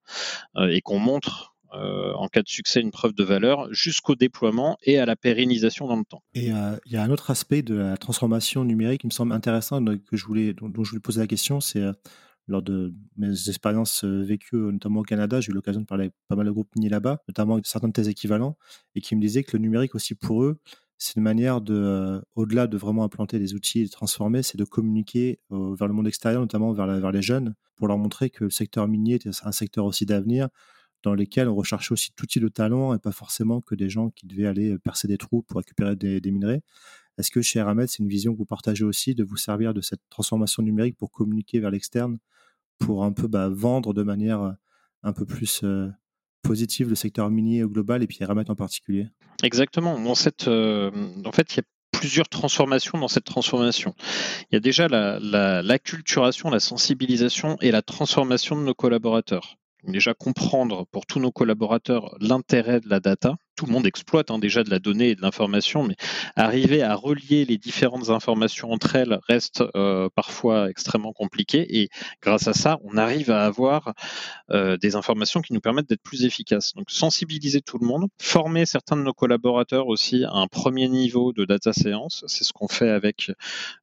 euh, 0.56 0.68
et 0.68 0.80
qu'on 0.80 0.98
montre 0.98 1.51
euh, 1.74 2.12
en 2.14 2.28
cas 2.28 2.42
de 2.42 2.48
succès 2.48 2.80
une 2.80 2.90
preuve 2.90 3.14
de 3.14 3.24
valeur 3.24 3.72
jusqu'au 3.72 4.14
déploiement 4.14 4.76
et 4.82 4.98
à 4.98 5.06
la 5.06 5.16
pérennisation 5.16 5.86
dans 5.86 5.96
le 5.96 6.04
temps. 6.04 6.22
Et 6.34 6.52
euh, 6.52 6.76
il 6.86 6.92
y 6.92 6.96
a 6.96 7.02
un 7.02 7.10
autre 7.10 7.30
aspect 7.30 7.62
de 7.62 7.74
la 7.74 7.96
transformation 7.96 8.64
numérique 8.64 9.02
qui 9.02 9.06
me 9.06 9.12
semble 9.12 9.32
intéressant, 9.32 9.82
que 9.84 10.16
je 10.16 10.26
voulais, 10.26 10.54
dont, 10.54 10.70
je 10.82 10.90
voulais 10.90 11.00
poser 11.00 11.20
la 11.20 11.26
question, 11.26 11.60
c'est 11.60 11.82
lors 12.48 12.62
de 12.62 12.92
mes 13.16 13.48
expériences 13.48 14.04
vécues, 14.04 14.56
notamment 14.56 15.00
au 15.00 15.04
Canada, 15.04 15.40
j'ai 15.40 15.52
eu 15.52 15.54
l'occasion 15.54 15.80
de 15.80 15.86
parler 15.86 16.04
avec 16.04 16.14
pas 16.28 16.36
mal 16.36 16.46
de 16.46 16.50
groupes 16.50 16.74
mini 16.76 16.88
là-bas, 16.88 17.22
notamment 17.28 17.54
avec 17.54 17.66
certains 17.66 17.88
de 17.88 17.92
tes 17.92 18.08
équivalents, 18.08 18.56
et 18.94 19.00
qui 19.00 19.14
me 19.14 19.20
disaient 19.20 19.44
que 19.44 19.56
le 19.56 19.62
numérique 19.62 19.94
aussi 19.94 20.14
pour 20.14 20.42
eux, 20.42 20.58
c'est 20.98 21.16
une 21.16 21.22
manière 21.22 21.60
de, 21.60 22.22
au-delà 22.36 22.66
de 22.66 22.76
vraiment 22.76 23.04
implanter 23.04 23.38
des 23.38 23.54
outils 23.54 23.80
et 23.80 23.84
de 23.86 23.90
transformer, 23.90 24.42
c'est 24.42 24.58
de 24.58 24.64
communiquer 24.64 25.40
vers 25.50 25.88
le 25.88 25.94
monde 25.94 26.06
extérieur, 26.06 26.40
notamment 26.40 26.72
vers, 26.72 26.86
vers, 26.86 27.12
les 27.12 27.22
jeunes, 27.22 27.54
pour 27.76 27.88
leur 27.88 27.98
montrer 27.98 28.30
que 28.30 28.44
le 28.44 28.50
secteur 28.50 28.86
minier 28.86 29.14
est 29.14 29.44
un 29.44 29.52
secteur 29.52 29.84
aussi 29.84 30.06
d'avenir, 30.06 30.48
dans 31.02 31.14
lequel 31.14 31.48
on 31.48 31.54
recherchait 31.54 31.92
aussi 31.92 32.12
tout 32.12 32.26
type 32.26 32.42
de 32.42 32.48
talent 32.48 32.94
et 32.94 32.98
pas 32.98 33.12
forcément 33.12 33.60
que 33.60 33.74
des 33.74 33.88
gens 33.88 34.10
qui 34.10 34.26
devaient 34.26 34.46
aller 34.46 34.78
percer 34.78 35.08
des 35.08 35.18
trous 35.18 35.42
pour 35.42 35.58
récupérer 35.58 35.96
des, 35.96 36.30
minerais. 36.30 36.62
Est-ce 37.18 37.30
que 37.30 37.42
chez 37.42 37.60
Aramet, 37.60 37.86
c'est 37.86 37.98
une 37.98 38.08
vision 38.08 38.32
que 38.32 38.38
vous 38.38 38.46
partagez 38.46 38.84
aussi 38.84 39.14
de 39.14 39.24
vous 39.24 39.36
servir 39.36 39.74
de 39.74 39.80
cette 39.80 40.00
transformation 40.10 40.62
numérique 40.62 40.96
pour 40.96 41.10
communiquer 41.10 41.60
vers 41.60 41.70
l'externe, 41.70 42.18
pour 42.78 43.04
un 43.04 43.12
peu 43.12 43.28
bah, 43.28 43.48
vendre 43.48 43.92
de 43.92 44.02
manière 44.02 44.56
un 45.02 45.12
peu 45.12 45.26
plus 45.26 45.64
positive 46.42 46.88
le 46.88 46.94
secteur 46.94 47.30
minier 47.30 47.62
au 47.64 47.68
global 47.68 48.02
et 48.02 48.06
puis 48.06 48.18
Aramet 48.22 48.50
en 48.50 48.56
particulier? 48.56 49.08
Exactement. 49.42 49.94
en 49.94 50.14
fait, 50.14 50.44
il 50.44 51.56
y 51.56 51.60
a 51.60 51.64
plusieurs 51.92 52.28
transformations 52.28 52.98
dans 52.98 53.08
cette 53.08 53.24
transformation. 53.24 53.94
Il 54.50 54.54
y 54.54 54.56
a 54.56 54.60
déjà 54.60 54.88
la, 54.88 55.62
l'acculturation, 55.62 56.50
la 56.50 56.60
sensibilisation 56.60 57.56
et 57.60 57.70
la 57.70 57.82
transformation 57.82 58.56
de 58.56 58.62
nos 58.62 58.74
collaborateurs. 58.74 59.56
Déjà 59.84 60.14
comprendre 60.14 60.86
pour 60.92 61.06
tous 61.06 61.18
nos 61.18 61.32
collaborateurs 61.32 62.16
l'intérêt 62.20 62.80
de 62.80 62.88
la 62.88 63.00
data, 63.00 63.34
tout 63.56 63.66
le 63.66 63.72
monde 63.72 63.86
exploite 63.86 64.30
hein, 64.30 64.38
déjà 64.38 64.64
de 64.64 64.70
la 64.70 64.78
donnée 64.78 65.10
et 65.10 65.14
de 65.14 65.22
l'information, 65.22 65.82
mais 65.84 65.96
arriver 66.36 66.82
à 66.82 66.94
relier 66.94 67.44
les 67.44 67.58
différentes 67.58 68.10
informations 68.10 68.72
entre 68.72 68.96
elles 68.96 69.18
reste 69.28 69.62
euh, 69.74 70.08
parfois 70.14 70.70
extrêmement 70.70 71.12
compliqué. 71.12 71.80
Et 71.82 71.88
grâce 72.20 72.48
à 72.48 72.52
ça, 72.52 72.78
on 72.82 72.96
arrive 72.96 73.30
à 73.30 73.44
avoir 73.44 73.92
euh, 74.50 74.76
des 74.76 74.96
informations 74.96 75.40
qui 75.40 75.52
nous 75.52 75.60
permettent 75.60 75.88
d'être 75.88 76.02
plus 76.02 76.24
efficaces. 76.24 76.74
Donc 76.74 76.90
sensibiliser 76.90 77.60
tout 77.60 77.78
le 77.78 77.86
monde, 77.86 78.08
former 78.20 78.66
certains 78.66 78.96
de 78.96 79.02
nos 79.02 79.12
collaborateurs 79.12 79.86
aussi 79.86 80.24
à 80.24 80.32
un 80.32 80.46
premier 80.46 80.88
niveau 80.88 81.32
de 81.32 81.44
data 81.44 81.72
science. 81.72 82.24
C'est 82.26 82.44
ce 82.44 82.52
qu'on 82.52 82.68
fait 82.68 82.90
avec 82.90 83.30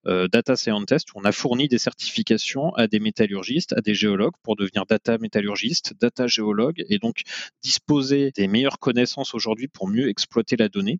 euh, 0.07 0.27
Data 0.27 0.55
Scientist, 0.55 1.13
où 1.13 1.19
on 1.19 1.25
a 1.25 1.31
fourni 1.31 1.67
des 1.67 1.77
certifications 1.77 2.73
à 2.75 2.87
des 2.87 2.99
métallurgistes, 2.99 3.73
à 3.73 3.81
des 3.81 3.93
géologues 3.93 4.33
pour 4.43 4.55
devenir 4.55 4.85
data 4.85 5.17
métallurgiste, 5.17 5.93
data 5.99 6.27
géologue, 6.27 6.83
et 6.89 6.99
donc 6.99 7.21
disposer 7.61 8.31
des 8.35 8.47
meilleures 8.47 8.79
connaissances 8.79 9.33
aujourd'hui 9.33 9.67
pour 9.69 9.87
mieux 9.87 10.09
exploiter 10.09 10.55
la 10.55 10.69
donnée. 10.69 10.99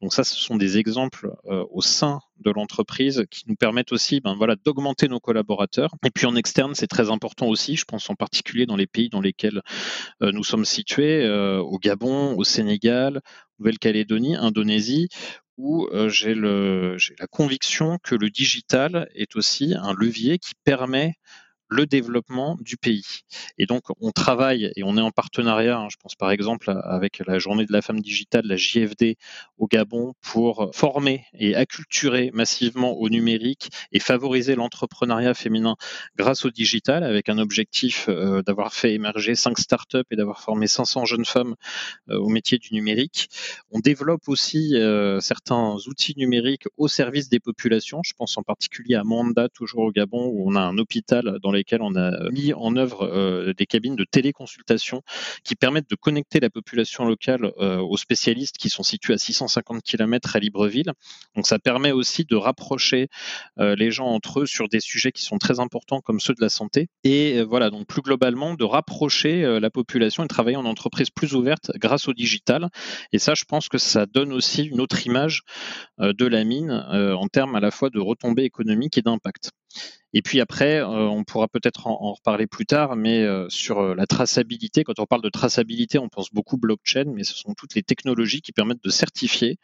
Donc 0.00 0.12
ça, 0.12 0.24
ce 0.24 0.36
sont 0.36 0.56
des 0.56 0.78
exemples 0.78 1.30
euh, 1.46 1.64
au 1.70 1.80
sein 1.80 2.20
de 2.38 2.50
l'entreprise 2.50 3.24
qui 3.30 3.44
nous 3.46 3.56
permettent 3.56 3.92
aussi 3.92 4.20
ben, 4.20 4.34
voilà, 4.36 4.56
d'augmenter 4.56 5.08
nos 5.08 5.20
collaborateurs. 5.20 5.94
Et 6.04 6.10
puis 6.10 6.26
en 6.26 6.36
externe, 6.36 6.74
c'est 6.74 6.86
très 6.86 7.10
important 7.10 7.46
aussi, 7.46 7.76
je 7.76 7.84
pense 7.84 8.08
en 8.10 8.14
particulier 8.14 8.66
dans 8.66 8.76
les 8.76 8.86
pays 8.86 9.08
dans 9.08 9.20
lesquels 9.20 9.62
euh, 10.22 10.32
nous 10.32 10.44
sommes 10.44 10.64
situés, 10.64 11.24
euh, 11.24 11.58
au 11.60 11.78
Gabon, 11.78 12.36
au 12.36 12.44
Sénégal, 12.44 13.20
Nouvelle-Calédonie, 13.58 14.36
Indonésie, 14.36 15.08
où 15.56 15.88
j'ai 16.08 16.34
la 16.34 17.26
conviction 17.30 17.98
que 18.02 18.16
le 18.16 18.28
digital 18.28 19.08
est 19.14 19.36
aussi 19.36 19.74
un 19.74 19.92
levier 19.92 20.38
qui 20.38 20.54
permet 20.64 21.14
le 21.74 21.86
développement 21.86 22.56
du 22.60 22.76
pays. 22.76 23.22
Et 23.58 23.66
donc, 23.66 23.84
on 24.00 24.10
travaille 24.12 24.72
et 24.76 24.82
on 24.84 24.96
est 24.96 25.00
en 25.00 25.10
partenariat, 25.10 25.78
hein, 25.78 25.88
je 25.90 25.96
pense 25.96 26.14
par 26.14 26.30
exemple 26.30 26.72
avec 26.84 27.22
la 27.26 27.38
journée 27.38 27.66
de 27.66 27.72
la 27.72 27.82
femme 27.82 28.00
digitale, 28.00 28.44
la 28.46 28.56
JFD 28.56 29.16
au 29.58 29.66
Gabon, 29.66 30.14
pour 30.20 30.70
former 30.72 31.24
et 31.34 31.54
acculturer 31.54 32.30
massivement 32.32 32.92
au 32.92 33.08
numérique 33.08 33.70
et 33.92 33.98
favoriser 33.98 34.54
l'entrepreneuriat 34.54 35.34
féminin 35.34 35.76
grâce 36.16 36.44
au 36.44 36.50
digital, 36.50 37.02
avec 37.04 37.28
un 37.28 37.38
objectif 37.38 38.06
euh, 38.08 38.42
d'avoir 38.42 38.72
fait 38.72 38.94
émerger 38.94 39.34
cinq 39.34 39.58
startups 39.58 39.98
et 40.10 40.16
d'avoir 40.16 40.40
formé 40.40 40.66
500 40.66 41.04
jeunes 41.04 41.24
femmes 41.24 41.54
euh, 42.10 42.18
au 42.18 42.28
métier 42.28 42.58
du 42.58 42.72
numérique. 42.72 43.28
On 43.70 43.80
développe 43.80 44.28
aussi 44.28 44.76
euh, 44.76 45.20
certains 45.20 45.76
outils 45.86 46.14
numériques 46.16 46.66
au 46.76 46.88
service 46.88 47.28
des 47.28 47.40
populations. 47.40 48.00
Je 48.04 48.12
pense 48.16 48.36
en 48.38 48.42
particulier 48.42 48.94
à 48.94 49.04
Manda, 49.04 49.48
toujours 49.48 49.82
au 49.82 49.90
Gabon, 49.90 50.26
où 50.26 50.48
on 50.48 50.54
a 50.54 50.60
un 50.60 50.78
hôpital 50.78 51.38
dans 51.42 51.50
les 51.50 51.63
on 51.72 51.94
a 51.96 52.30
mis 52.30 52.52
en 52.52 52.76
œuvre 52.76 53.04
euh, 53.04 53.52
des 53.54 53.66
cabines 53.66 53.96
de 53.96 54.04
téléconsultation 54.04 55.02
qui 55.44 55.54
permettent 55.54 55.90
de 55.90 55.96
connecter 55.96 56.40
la 56.40 56.50
population 56.50 57.04
locale 57.04 57.52
euh, 57.58 57.78
aux 57.78 57.96
spécialistes 57.96 58.56
qui 58.58 58.68
sont 58.68 58.82
situés 58.82 59.14
à 59.14 59.18
650 59.18 59.82
km 59.82 60.36
à 60.36 60.38
Libreville. 60.38 60.92
Donc 61.34 61.46
ça 61.46 61.58
permet 61.58 61.92
aussi 61.92 62.24
de 62.24 62.36
rapprocher 62.36 63.08
euh, 63.58 63.74
les 63.76 63.90
gens 63.90 64.06
entre 64.06 64.40
eux 64.40 64.46
sur 64.46 64.68
des 64.68 64.80
sujets 64.80 65.12
qui 65.12 65.22
sont 65.22 65.38
très 65.38 65.60
importants 65.60 66.00
comme 66.00 66.20
ceux 66.20 66.34
de 66.34 66.40
la 66.40 66.48
santé. 66.48 66.88
Et 67.04 67.42
voilà, 67.42 67.70
donc 67.70 67.86
plus 67.86 68.02
globalement, 68.02 68.54
de 68.54 68.64
rapprocher 68.64 69.60
la 69.60 69.70
population 69.70 70.24
et 70.24 70.28
travailler 70.28 70.56
en 70.56 70.64
entreprise 70.64 71.10
plus 71.10 71.34
ouverte 71.34 71.70
grâce 71.76 72.08
au 72.08 72.12
digital. 72.12 72.68
Et 73.12 73.18
ça, 73.18 73.34
je 73.34 73.44
pense 73.44 73.68
que 73.68 73.78
ça 73.78 74.06
donne 74.06 74.32
aussi 74.32 74.64
une 74.64 74.80
autre 74.80 75.06
image 75.06 75.42
de 75.98 76.26
la 76.26 76.44
mine 76.44 76.70
en 76.70 77.28
termes 77.28 77.54
à 77.56 77.60
la 77.60 77.70
fois 77.70 77.90
de 77.90 78.00
retombées 78.00 78.44
économiques 78.44 78.98
et 78.98 79.02
d'impact. 79.02 79.50
Et 80.12 80.22
puis 80.22 80.40
après, 80.40 80.78
euh, 80.78 80.84
on 80.86 81.24
pourra 81.24 81.48
peut-être 81.48 81.88
en, 81.88 82.12
reparler 82.12 82.46
plus 82.46 82.66
tard, 82.66 82.94
mais 82.94 83.22
euh, 83.22 83.48
sur 83.48 83.80
euh, 83.80 83.94
la 83.94 84.06
traçabilité, 84.06 84.84
quand 84.84 85.00
on 85.00 85.06
parle 85.06 85.22
de 85.22 85.28
traçabilité, 85.28 85.98
on 85.98 86.08
pense 86.08 86.32
beaucoup 86.32 86.56
blockchain, 86.56 87.04
mais 87.06 87.24
ce 87.24 87.34
sont 87.34 87.54
toutes 87.54 87.74
les 87.74 87.82
technologies 87.82 88.40
qui 88.40 88.52
permettent 88.52 88.84
de 88.84 88.90
certifier 88.90 89.58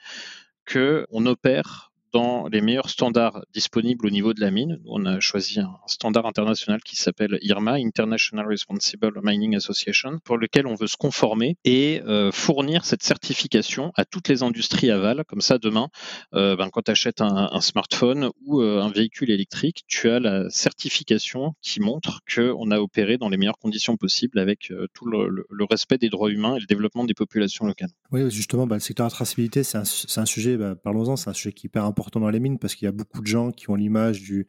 qu'on 0.71 1.27
opère 1.27 1.90
dans 2.13 2.49
les 2.49 2.61
meilleurs 2.61 2.91
standards 2.91 3.45
disponibles 3.53 4.07
au 4.07 4.11
niveau 4.11 4.35
de 4.35 4.41
la 4.41 4.51
mine. 4.51 4.81
On 4.87 5.07
a 5.07 5.21
choisi 5.21 5.61
un 5.61 5.77
standard 5.87 6.27
international 6.27 6.81
qui 6.83 6.97
s'appelle 6.97 7.39
IRMA, 7.43 7.75
International 7.75 8.47
Responsible 8.47 9.21
Mining 9.23 9.57
Association, 9.57 10.19
pour 10.25 10.39
lequel 10.39 10.67
on 10.67 10.75
veut 10.75 10.87
se 10.87 10.97
conformer 10.97 11.57
et 11.65 12.03
euh, 12.07 12.33
fournir 12.33 12.85
cette 12.85 13.03
certification 13.03 13.93
à 13.97 14.05
toutes 14.05 14.29
les 14.29 14.43
industries 14.43 14.91
aval. 14.91 15.25
Comme 15.27 15.41
ça, 15.41 15.59
demain, 15.59 15.89
euh, 16.35 16.57
ben, 16.57 16.69
quand 16.71 16.83
tu 16.83 16.91
achètes 16.91 17.21
un, 17.21 17.61
smartphone 17.61 18.31
ou 18.45 18.61
euh, 18.61 18.81
un 18.81 18.91
véhicule 18.91 19.31
électrique, 19.31 19.83
tu 19.87 20.09
as 20.09 20.19
la 20.19 20.49
certification 20.51 21.55
qui 21.63 21.81
montre 21.81 22.21
qu'on 22.35 22.71
a 22.71 22.79
opéré 22.79 23.19
dans 23.19 23.29
les 23.29 23.37
meilleures 23.37 23.59
conditions 23.59 23.97
possibles 23.97 24.39
avec 24.39 24.73
tout 24.95 25.07
le, 25.07 25.47
respect 25.71 25.99
des 25.99 26.09
droits 26.09 26.31
humains 26.31 26.57
et 26.57 26.61
le 26.61 26.67
développement 26.67 27.05
des 27.05 27.15
populations 27.15 27.67
locales. 27.67 27.91
Oui, 28.11 28.29
justement, 28.31 28.67
bah, 28.67 28.77
le 28.77 28.81
secteur 28.81 29.07
de 29.07 29.13
la 29.13 29.15
traçabilité, 29.15 29.63
c'est 29.63 29.79
un, 29.79 30.27
sujet, 30.27 30.57
bah, 30.57 30.75
parlons-en, 30.75 31.17
c'est 31.17 31.31
un 31.31 31.35
sujet 31.35 31.53
qui 31.53 31.67
est 31.67 31.69
hyper 31.69 31.85
important 31.85 32.00
important 32.01 32.21
dans 32.21 32.31
les 32.31 32.41
mines 32.41 32.59
parce 32.59 32.75
qu'il 32.75 32.87
y 32.87 32.89
a 32.89 32.93
beaucoup 32.93 33.21
de 33.21 33.27
gens 33.27 33.53
qui 33.53 33.71
ont 33.71 33.75
l'image 33.75 34.23
du, 34.23 34.47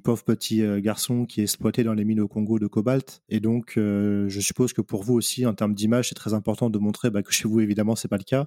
pauvre 0.00 0.22
petit 0.22 0.62
euh, 0.62 0.80
garçon 0.80 1.24
qui 1.24 1.40
est 1.40 1.44
exploité 1.44 1.82
dans 1.82 1.94
les 1.94 2.04
mines 2.04 2.20
au 2.20 2.28
Congo 2.28 2.58
de 2.58 2.66
cobalt. 2.66 3.22
Et 3.28 3.40
donc, 3.40 3.74
euh, 3.76 4.28
je 4.28 4.40
suppose 4.40 4.72
que 4.72 4.82
pour 4.82 5.02
vous 5.02 5.14
aussi, 5.14 5.46
en 5.46 5.54
termes 5.54 5.74
d'image, 5.74 6.10
c'est 6.10 6.14
très 6.14 6.34
important 6.34 6.70
de 6.70 6.78
montrer 6.78 7.10
bah, 7.10 7.22
que 7.22 7.32
chez 7.32 7.48
vous, 7.48 7.60
évidemment, 7.60 7.96
c'est 7.96 8.08
pas 8.08 8.18
le 8.18 8.24
cas. 8.24 8.46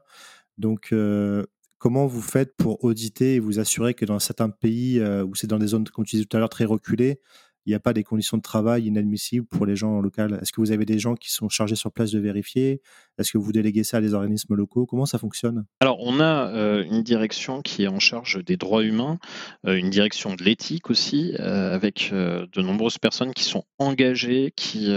Donc, 0.57 0.89
euh, 0.91 1.45
comment 1.79 2.05
vous 2.05 2.21
faites 2.21 2.55
pour 2.55 2.83
auditer 2.83 3.35
et 3.35 3.39
vous 3.39 3.59
assurer 3.59 3.93
que 3.93 4.05
dans 4.05 4.19
certains 4.19 4.49
pays 4.49 5.01
où 5.01 5.35
c'est 5.35 5.47
dans 5.47 5.59
des 5.59 5.67
zones, 5.67 5.87
comme 5.89 6.05
tu 6.05 6.15
disais 6.15 6.25
tout 6.25 6.37
à 6.37 6.39
l'heure, 6.39 6.49
très 6.49 6.65
reculées, 6.65 7.19
il 7.67 7.71
n'y 7.71 7.75
a 7.75 7.81
pas 7.81 7.91
des 7.91 8.05
conditions 8.05 8.37
de 8.37 8.41
travail 8.41 8.85
inadmissibles 8.85 9.45
pour 9.45 9.65
les 9.65 9.75
gens 9.75 9.99
locaux 9.99 10.21
Est-ce 10.41 10.53
que 10.53 10.61
vous 10.61 10.71
avez 10.71 10.85
des 10.85 10.99
gens 10.99 11.15
qui 11.15 11.33
sont 11.33 11.49
chargés 11.49 11.75
sur 11.75 11.91
place 11.91 12.11
de 12.11 12.19
vérifier? 12.19 12.81
Est-ce 13.17 13.33
que 13.33 13.37
vous 13.37 13.51
déléguez 13.51 13.83
ça 13.83 13.97
à 13.97 14.01
des 14.01 14.13
organismes 14.13 14.55
locaux? 14.55 14.85
Comment 14.85 15.05
ça 15.05 15.17
fonctionne? 15.17 15.65
Alors, 15.81 15.97
on 15.99 16.21
a 16.21 16.47
euh, 16.47 16.85
une 16.85 17.03
direction 17.03 17.61
qui 17.61 17.83
est 17.83 17.89
en 17.89 17.99
charge 17.99 18.41
des 18.41 18.55
droits 18.55 18.83
humains, 18.83 19.19
euh, 19.65 19.75
une 19.75 19.89
direction 19.89 20.33
de 20.33 20.43
l'éthique 20.43 20.89
aussi, 20.89 21.35
euh, 21.41 21.75
avec 21.75 22.09
de 22.13 22.61
nombreuses 22.61 22.99
personnes 22.99 23.33
qui 23.33 23.43
sont 23.43 23.65
engagées, 23.79 24.53
qui 24.55 24.93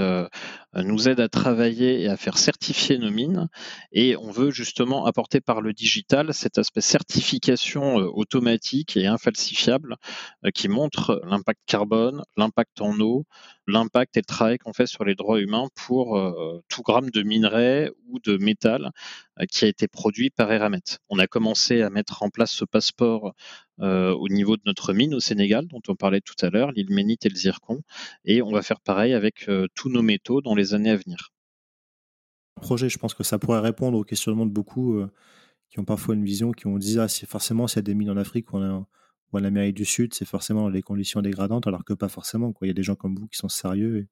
nous 0.75 1.09
aident 1.09 1.21
à 1.21 1.29
travailler 1.29 2.03
et 2.03 2.09
à 2.09 2.17
faire 2.17 2.39
certifier 2.39 2.99
nos 2.99 3.11
mines. 3.11 3.49
Et 3.93 4.17
on 4.17 4.31
veut 4.31 4.51
justement 4.51 5.07
apporter 5.07 5.41
par 5.41 5.61
le 5.61 5.73
digital 5.73 6.33
cet 6.35 6.59
aspect 6.59 6.81
certification 6.81 7.97
automatique 7.97 8.97
et 8.97 9.07
infalsifiable 9.07 9.97
qui 10.55 10.69
montre 10.69 11.21
l'impact 11.25 11.61
carbone, 11.67 12.23
l'impact 12.37 12.81
en 12.81 12.99
eau, 13.01 13.27
l'impact 13.67 14.17
et 14.17 14.21
le 14.21 14.25
travail 14.25 14.59
qu'on 14.59 14.73
fait 14.73 14.87
sur 14.87 15.05
les 15.05 15.15
droits 15.15 15.41
humains 15.41 15.69
pour 15.75 16.17
euh, 16.19 16.63
tout 16.69 16.83
gramme 16.83 17.11
de 17.11 17.23
minerai 17.23 17.91
ou 18.09 18.19
de 18.21 18.37
métal 18.37 18.91
euh, 19.41 19.47
qui 19.47 19.65
a 19.65 19.69
été 19.69 19.89
produit 19.89 20.31
par 20.31 20.53
Eramet. 20.53 20.99
On 21.09 21.19
a 21.19 21.27
commencé 21.27 21.83
à 21.83 21.91
mettre 21.91 22.23
en 22.23 22.31
place 22.31 22.51
ce 22.51 22.65
passeport 22.65 23.35
au 23.81 24.29
niveau 24.29 24.57
de 24.57 24.63
notre 24.67 24.93
mine 24.93 25.15
au 25.15 25.21
Sénégal, 25.21 25.67
dont 25.67 25.81
on 25.89 25.95
parlait 25.97 26.21
tout 26.21 26.35
à 26.45 26.51
l'heure, 26.51 26.73
l'île 26.73 26.91
Ménite 26.91 27.27
et 27.27 27.29
le 27.29 27.35
zircon, 27.35 27.83
et 28.25 28.43
on 28.43 28.51
va 28.51 28.63
faire 28.63 28.81
pareil 28.81 29.15
avec 29.15 29.49
tous 29.75 29.89
nos 29.89 30.03
métaux 30.03 30.41
dans 30.41 30.55
les 30.55 30.75
années 30.75 30.91
à 30.91 30.97
venir. 30.97 31.31
Projet, 32.57 32.89
je 32.89 32.99
pense 32.99 33.15
que 33.15 33.23
ça 33.23 33.39
pourrait 33.39 33.61
répondre 33.61 33.97
aux 33.97 34.05
questionnements 34.05 34.47
de 34.47 34.53
beaucoup 34.53 35.01
qui 35.71 35.79
ont 35.79 35.85
parfois 35.85 36.15
une 36.15 36.25
vision, 36.25 36.53
qui 36.53 36.67
ont 36.67 36.79
dit 36.79 36.99
ah, 36.99 37.09
c'est 37.09 37.27
forcément 37.27 37.67
s'il 37.67 37.79
y 37.79 37.81
a 37.81 37.83
des 37.83 37.95
mines 37.95 38.11
en 38.11 38.17
Afrique 38.17 38.53
ou 38.53 38.59
en, 38.59 38.87
Amérique 39.33 39.77
du 39.77 39.85
Sud, 39.85 40.13
c'est 40.13 40.25
forcément 40.25 40.69
les 40.69 40.83
conditions 40.83 41.23
dégradantes, 41.23 41.67
alors 41.69 41.85
que 41.85 41.95
pas 41.95 42.09
forcément. 42.09 42.53
Quoi. 42.53 42.67
Il 42.67 42.71
y 42.71 42.73
a 42.73 42.75
des 42.75 42.83
gens 42.83 42.97
comme 42.97 43.15
vous 43.15 43.29
qui 43.29 43.39
sont 43.39 43.49
sérieux 43.49 44.09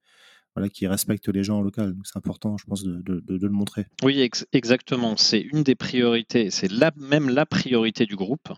voilà, 0.55 0.69
qui 0.69 0.87
respectent 0.87 1.29
les 1.29 1.45
gens 1.45 1.59
en 1.59 1.63
local. 1.63 1.95
Donc 1.95 2.07
c'est 2.07 2.17
important, 2.17 2.57
je 2.57 2.65
pense, 2.65 2.83
de, 2.83 3.23
le 3.29 3.49
montrer. 3.49 3.87
Oui, 4.03 4.29
exactement. 4.53 5.17
C'est 5.17 5.41
une 5.41 5.63
des 5.63 5.75
priorités, 5.75 6.51
c'est 6.51 6.71
même 6.97 7.29
la 7.29 7.47
priorité 7.47 8.07
du 8.07 8.17
groupe. 8.17 8.53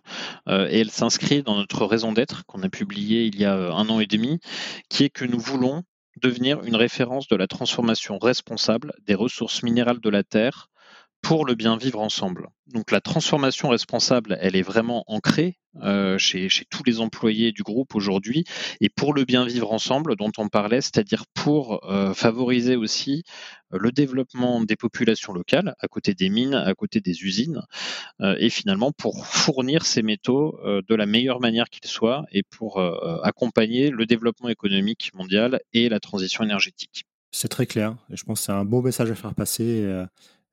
Euh, 0.48 0.68
et 0.70 0.80
elle 0.80 0.90
s'inscrit 0.90 1.42
dans 1.42 1.56
notre 1.56 1.84
raison 1.86 2.12
d'être 2.12 2.44
qu'on 2.46 2.62
a 2.62 2.68
publié 2.68 3.26
il 3.26 3.36
y 3.38 3.44
a 3.44 3.56
euh, 3.56 3.72
un 3.72 3.88
an 3.88 4.00
et 4.00 4.06
demi, 4.06 4.40
qui 4.88 5.04
est 5.04 5.10
que 5.10 5.24
nous 5.24 5.38
voulons 5.38 5.84
devenir 6.20 6.62
une 6.64 6.76
référence 6.76 7.28
de 7.28 7.36
la 7.36 7.46
transformation 7.46 8.18
responsable 8.18 8.92
des 9.06 9.14
ressources 9.14 9.62
minérales 9.62 10.00
de 10.00 10.10
la 10.10 10.22
Terre 10.22 10.68
pour 11.22 11.44
le 11.44 11.54
bien 11.54 11.76
vivre 11.76 12.00
ensemble. 12.00 12.48
Donc 12.66 12.90
la 12.90 13.00
transformation 13.00 13.68
responsable, 13.68 14.38
elle 14.40 14.56
est 14.56 14.62
vraiment 14.62 15.04
ancrée 15.06 15.58
euh, 15.82 16.18
chez, 16.18 16.48
tous 16.68 16.82
les 16.84 16.98
employés 16.98 17.52
du 17.52 17.62
groupe 17.62 17.94
aujourd'hui, 17.94 18.44
et 18.80 18.88
pour 18.88 19.14
le 19.14 19.24
bien 19.24 19.44
vivre 19.44 19.72
ensemble 19.72 20.16
dont 20.16 20.32
on 20.36 20.48
parlait, 20.48 20.80
c'est-à-dire 20.80 21.24
pour 21.32 21.88
euh, 21.88 22.12
favoriser 22.12 22.74
aussi 22.74 23.22
euh, 23.72 23.78
le 23.80 23.92
développement 23.92 24.62
des 24.62 24.74
populations 24.74 25.32
locales, 25.32 25.74
à 25.78 25.86
côté 25.86 26.12
des 26.14 26.28
mines, 26.28 26.54
à 26.54 26.74
côté 26.74 27.00
des 27.00 27.22
usines, 27.22 27.62
et 28.20 28.50
finalement 28.50 28.90
pour 28.90 29.26
fournir 29.26 29.86
ces 29.86 30.02
métaux 30.02 30.58
de 30.64 30.94
la 30.94 31.06
meilleure 31.06 31.40
manière 31.40 31.68
qu'ils 31.70 31.88
soient, 31.88 32.24
et 32.32 32.42
pour 32.42 32.80
accompagner 33.22 33.90
le 33.90 34.06
développement 34.06 34.48
économique 34.48 35.12
mondial 35.14 35.60
et 35.72 35.88
la 35.88 36.00
transition 36.00 36.42
énergétique. 36.44 37.04
C'est 37.30 37.48
très 37.48 37.66
clair, 37.66 37.96
je 38.10 38.22
pense 38.24 38.40
que 38.40 38.46
c'est 38.46 38.52
un 38.52 38.64
bon 38.64 38.82
message 38.82 39.10
à 39.10 39.14
faire 39.14 39.34
passer. 39.34 39.86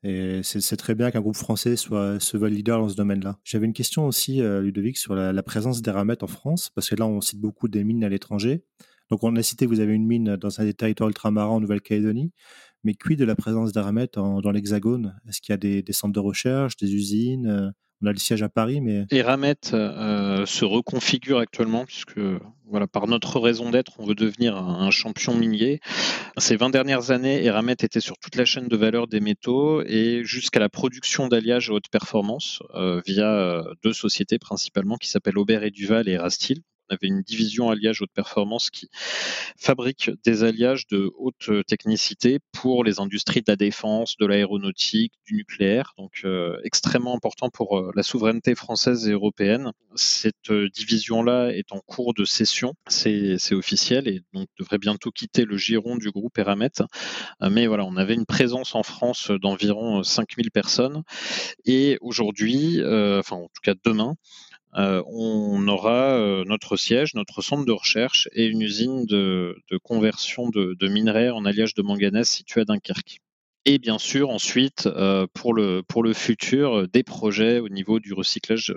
Et 0.03 0.41
c'est 0.43 0.77
très 0.77 0.95
bien 0.95 1.09
qu'un 1.09 1.21
groupe 1.21 1.35
français 1.35 1.75
soit 1.75 2.19
se 2.19 2.37
veuille 2.37 2.53
leader 2.53 2.79
dans 2.79 2.89
ce 2.89 2.95
domaine-là. 2.95 3.39
J'avais 3.43 3.65
une 3.65 3.73
question 3.73 4.05
aussi, 4.05 4.41
euh, 4.41 4.61
Ludovic, 4.61 4.97
sur 4.97 5.15
la, 5.15 5.43
présence 5.43 5.81
d'Eramet 5.81 6.23
en 6.23 6.27
France, 6.27 6.69
parce 6.73 6.89
que 6.89 6.95
là, 6.95 7.07
on 7.07 7.19
cite 7.19 7.39
beaucoup 7.39 7.67
des 7.67 7.83
mines 7.83 8.03
à 8.03 8.09
l'étranger. 8.09 8.63
Donc, 9.09 9.23
on 9.23 9.35
a 9.35 9.43
cité 9.43 9.65
vous 9.65 9.79
avez 9.79 9.93
une 9.93 10.05
mine 10.05 10.35
dans 10.35 10.61
un 10.61 10.65
des 10.65 10.73
territoires 10.73 11.09
ultramarins 11.09 11.55
en 11.55 11.59
Nouvelle-Calédonie. 11.59 12.31
Mais 12.83 12.93
quid 12.93 13.17
de 13.17 13.25
la 13.25 13.35
présence 13.35 13.71
d'Eramet 13.71 14.09
dans 14.13 14.51
l'Hexagone? 14.51 15.19
Est-ce 15.27 15.41
qu'il 15.41 15.53
y 15.53 15.55
a 15.55 15.57
des, 15.57 15.81
des, 15.81 15.93
centres 15.93 16.13
de 16.13 16.19
recherche, 16.19 16.77
des 16.77 16.93
usines 16.93 17.47
euh, 17.47 17.71
on 18.01 18.07
a 18.07 18.11
le 18.11 18.17
siège 18.17 18.43
à 18.43 18.49
Paris, 18.49 18.81
mais. 18.81 19.05
Eramet 19.11 19.55
euh, 19.73 20.45
se 20.45 20.65
reconfigure 20.65 21.39
actuellement, 21.39 21.85
puisque 21.85 22.19
voilà, 22.69 22.85
par 22.85 23.07
notre 23.07 23.39
raison 23.39 23.69
d'être, 23.69 23.93
on 23.99 24.05
veut 24.05 24.15
devenir 24.15 24.57
un, 24.57 24.91
champion 24.91 25.33
minier. 25.33 25.79
Ces 26.37 26.57
20 26.57 26.69
dernières 26.69 27.11
années, 27.11 27.43
Eramet 27.43 27.73
était 27.73 28.01
sur 28.01 28.17
toute 28.17 28.35
la 28.35 28.45
chaîne 28.45 28.67
de 28.67 28.75
valeur 28.75 29.07
des 29.07 29.19
métaux 29.19 29.81
et 29.83 30.21
jusqu'à 30.23 30.59
la 30.59 30.69
production 30.69 31.27
d'alliages 31.27 31.69
à 31.69 31.73
haute 31.73 31.89
performance 31.89 32.61
euh, 32.75 33.01
via 33.05 33.31
euh, 33.31 33.63
deux 33.83 33.93
sociétés 33.93 34.37
principalement 34.37 34.97
qui 34.97 35.09
s'appellent 35.09 35.37
Aubert 35.37 35.63
et 35.63 35.71
Duval 35.71 36.09
et 36.09 36.13
Erastil 36.13 36.61
on 36.89 36.93
avait 36.95 37.07
une 37.07 37.21
division 37.21 37.69
alliage 37.69 38.01
haute 38.01 38.11
performance 38.13 38.69
qui 38.69 38.89
fabrique 39.57 40.11
des 40.23 40.43
alliages 40.43 40.87
de 40.87 41.11
haute 41.17 41.49
technicité 41.67 42.39
pour 42.51 42.83
les 42.83 42.99
industries 42.99 43.41
de 43.41 43.51
la 43.51 43.55
défense, 43.55 44.17
de 44.17 44.25
l'aéronautique, 44.25 45.13
du 45.25 45.35
nucléaire, 45.35 45.93
donc 45.97 46.21
euh, 46.25 46.57
extrêmement 46.63 47.15
important 47.15 47.49
pour 47.49 47.77
euh, 47.77 47.91
la 47.95 48.03
souveraineté 48.03 48.55
française 48.55 49.07
et 49.07 49.11
européenne. 49.11 49.71
Cette 49.95 50.51
euh, 50.51 50.69
division-là 50.69 51.49
est 51.49 51.71
en 51.71 51.79
cours 51.79 52.13
de 52.13 52.25
cession, 52.25 52.73
c'est 52.87 53.37
officiel 53.53 54.07
et 54.07 54.21
donc 54.33 54.47
devrait 54.59 54.77
bientôt 54.77 55.11
quitter 55.11 55.45
le 55.45 55.57
giron 55.57 55.97
du 55.97 56.11
groupe 56.11 56.37
Eramet. 56.37 56.71
mais 57.41 57.67
voilà, 57.67 57.85
on 57.85 57.97
avait 57.97 58.13
une 58.13 58.25
présence 58.25 58.75
en 58.75 58.83
France 58.83 59.31
d'environ 59.31 60.03
5000 60.03 60.51
personnes 60.51 61.03
et 61.65 61.97
aujourd'hui, 62.01 62.81
enfin 62.83 63.37
en 63.37 63.47
tout 63.47 63.61
cas 63.63 63.73
demain, 63.83 64.15
euh, 64.75 65.01
on 65.07 65.67
aura 65.67 66.17
euh, 66.17 66.43
notre 66.45 66.75
siège, 66.77 67.13
notre 67.15 67.41
centre 67.41 67.65
de 67.65 67.71
recherche 67.71 68.29
et 68.33 68.45
une 68.45 68.61
usine 68.61 69.05
de, 69.05 69.55
conversion 69.83 70.49
de, 70.49 70.87
minerais 70.87 71.29
en 71.29 71.45
alliage 71.45 71.73
de 71.73 71.81
manganèse 71.81 72.27
située 72.27 72.61
à 72.61 72.65
Dunkerque. 72.65 73.21
Et 73.65 73.79
bien 73.79 73.97
sûr, 73.97 74.29
ensuite, 74.29 74.85
euh, 74.85 75.27
pour, 75.33 75.53
le, 75.53 75.83
futur, 76.13 76.87
des 76.87 77.03
projets 77.03 77.59
au 77.59 77.69
niveau 77.69 77.99
du 77.99 78.13
recyclage 78.13 78.73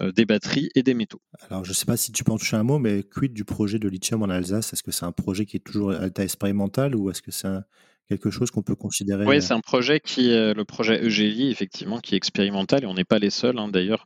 des 0.00 0.24
batteries 0.24 0.68
et 0.76 0.84
des 0.84 0.94
métaux. 0.94 1.20
Alors, 1.48 1.64
je 1.64 1.70
ne 1.70 1.74
sais 1.74 1.84
pas 1.84 1.96
si 1.96 2.12
tu 2.12 2.22
peux 2.22 2.30
en 2.30 2.38
toucher 2.38 2.56
un 2.56 2.62
mot, 2.62 2.78
mais 2.78 3.02
quid 3.02 3.32
du 3.32 3.44
projet 3.44 3.80
de 3.80 3.88
lithium 3.88 4.22
en 4.22 4.28
Alsace? 4.28 4.72
Est-ce 4.72 4.84
que 4.84 4.92
c'est 4.92 5.04
un 5.04 5.10
projet 5.10 5.46
qui 5.46 5.56
est 5.56 5.64
toujours 5.64 5.90
à 5.90 6.04
l'état 6.04 6.22
expérimental 6.22 6.94
ou 6.94 7.10
est-ce 7.10 7.22
que 7.22 7.32
c'est 7.32 7.48
un, 7.48 7.64
quelque 8.10 8.30
chose 8.30 8.50
qu'on 8.50 8.62
peut 8.62 8.74
considérer 8.74 9.24
Oui, 9.24 9.40
c'est 9.40 9.54
un 9.54 9.60
projet 9.60 10.00
qui 10.00 10.32
est 10.32 10.52
le 10.52 10.64
projet 10.64 11.04
EGI, 11.04 11.48
effectivement, 11.50 12.00
qui 12.00 12.14
est 12.14 12.16
expérimental 12.16 12.82
et 12.82 12.86
on 12.86 12.94
n'est 12.94 13.04
pas 13.04 13.20
les 13.20 13.30
seuls 13.30 13.56
hein, 13.56 13.68
d'ailleurs 13.68 14.04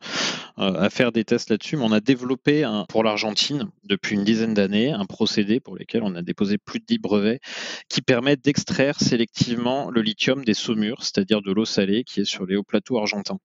euh, 0.59 0.75
à 0.75 0.91
faire 0.91 1.11
des 1.11 1.25
tests 1.25 1.49
là-dessus. 1.49 1.79
Mais 1.79 1.85
on 1.85 1.93
a 1.93 2.01
développé 2.01 2.65
un, 2.65 2.85
pour 2.87 3.03
l'Argentine 3.03 3.71
depuis 3.85 4.15
une 4.15 4.25
dizaine 4.25 4.53
d'années 4.53 4.93
un 4.93 5.07
procédé 5.07 5.59
pour 5.59 5.75
lequel 5.75 6.03
on 6.03 6.15
a 6.17 6.23
déposé 6.23 6.59
plus 6.59 6.81
de 6.81 6.85
10 6.85 6.99
brevets 6.99 7.41
qui 7.89 8.03
permet 8.03 8.37
d'extraire 8.37 9.01
sélectivement 9.01 9.91
le 9.91 10.03
lithium 10.03 10.45
des 10.45 10.55
saumures, 10.55 11.03
c'est-à-dire 11.03 11.41
de 11.41 11.51
l'eau 11.51 11.65
salée 11.65 12.05
qui 12.05 12.21
est 12.21 12.27
sur 12.27 12.45
les 12.45 12.57
hauts 12.57 12.63
plateaux 12.63 12.99
argentins. 12.99 13.39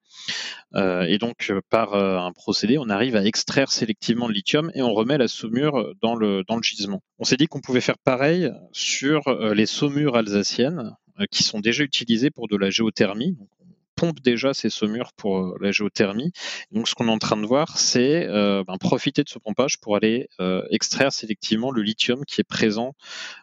Euh, 0.75 1.03
et 1.03 1.17
donc, 1.19 1.47
euh, 1.49 1.61
par 1.69 1.93
un 1.93 2.33
procédé, 2.33 2.77
on 2.77 2.89
arrive 2.89 3.15
à 3.15 3.23
extraire 3.23 3.71
sélectivement 3.71 4.27
le 4.27 4.33
lithium 4.33 4.71
et 4.75 4.81
on 4.81 4.93
remet 4.93 5.17
la 5.17 5.29
saumure 5.29 5.93
dans 6.01 6.15
le, 6.15 6.43
dans 6.49 6.57
le 6.57 6.63
gisement. 6.63 7.01
On 7.17 7.23
s'est 7.23 7.37
dit 7.37 7.47
qu'on 7.47 7.61
pouvait 7.61 7.81
faire 7.81 7.97
pareil 7.97 8.51
sur 8.71 9.21
les 9.53 9.65
saumures 9.65 10.15
alsaciennes 10.15 10.48
euh, 10.59 11.25
qui 11.31 11.43
sont 11.43 11.59
déjà 11.59 11.83
utilisées 11.83 12.31
pour 12.31 12.47
de 12.47 12.55
la 12.55 12.69
géothermie. 12.69 13.37
on 13.39 13.47
pompe 13.95 14.21
déjà 14.21 14.53
ces 14.53 14.69
saumures 14.69 15.11
pour 15.13 15.39
euh, 15.39 15.57
la 15.59 15.71
géothermie. 15.71 16.31
Donc, 16.71 16.87
ce 16.87 16.95
qu'on 16.95 17.07
est 17.09 17.11
en 17.11 17.17
train 17.17 17.35
de 17.35 17.45
voir, 17.45 17.77
c'est 17.77 18.25
euh, 18.27 18.63
ben, 18.65 18.77
profiter 18.77 19.23
de 19.23 19.29
ce 19.29 19.39
pompage 19.39 19.79
pour 19.79 19.95
aller 19.95 20.27
extraire 20.71 21.11
sélectivement 21.11 21.71
le 21.71 21.81
lithium 21.81 22.23
qui 22.25 22.39
est 22.41 22.47
présent 22.47 22.93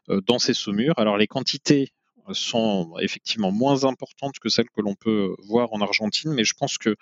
dans 0.08 0.38
ces 0.38 0.54
saumures. 0.54 0.94
Alors, 0.98 1.18
les 1.18 1.26
quantités 1.26 1.92
sont 2.32 2.94
effectivement 3.00 3.52
moins 3.52 3.84
importantes 3.84 4.38
que 4.40 4.48
celles 4.48 4.70
que 4.70 4.80
l'on 4.80 4.94
peut 4.94 5.34
voir 5.46 5.72
en 5.72 5.80
Argentine, 5.80 6.32
mais 6.32 6.44
je 6.44 6.54
pense 6.54 6.78
que 6.78 6.96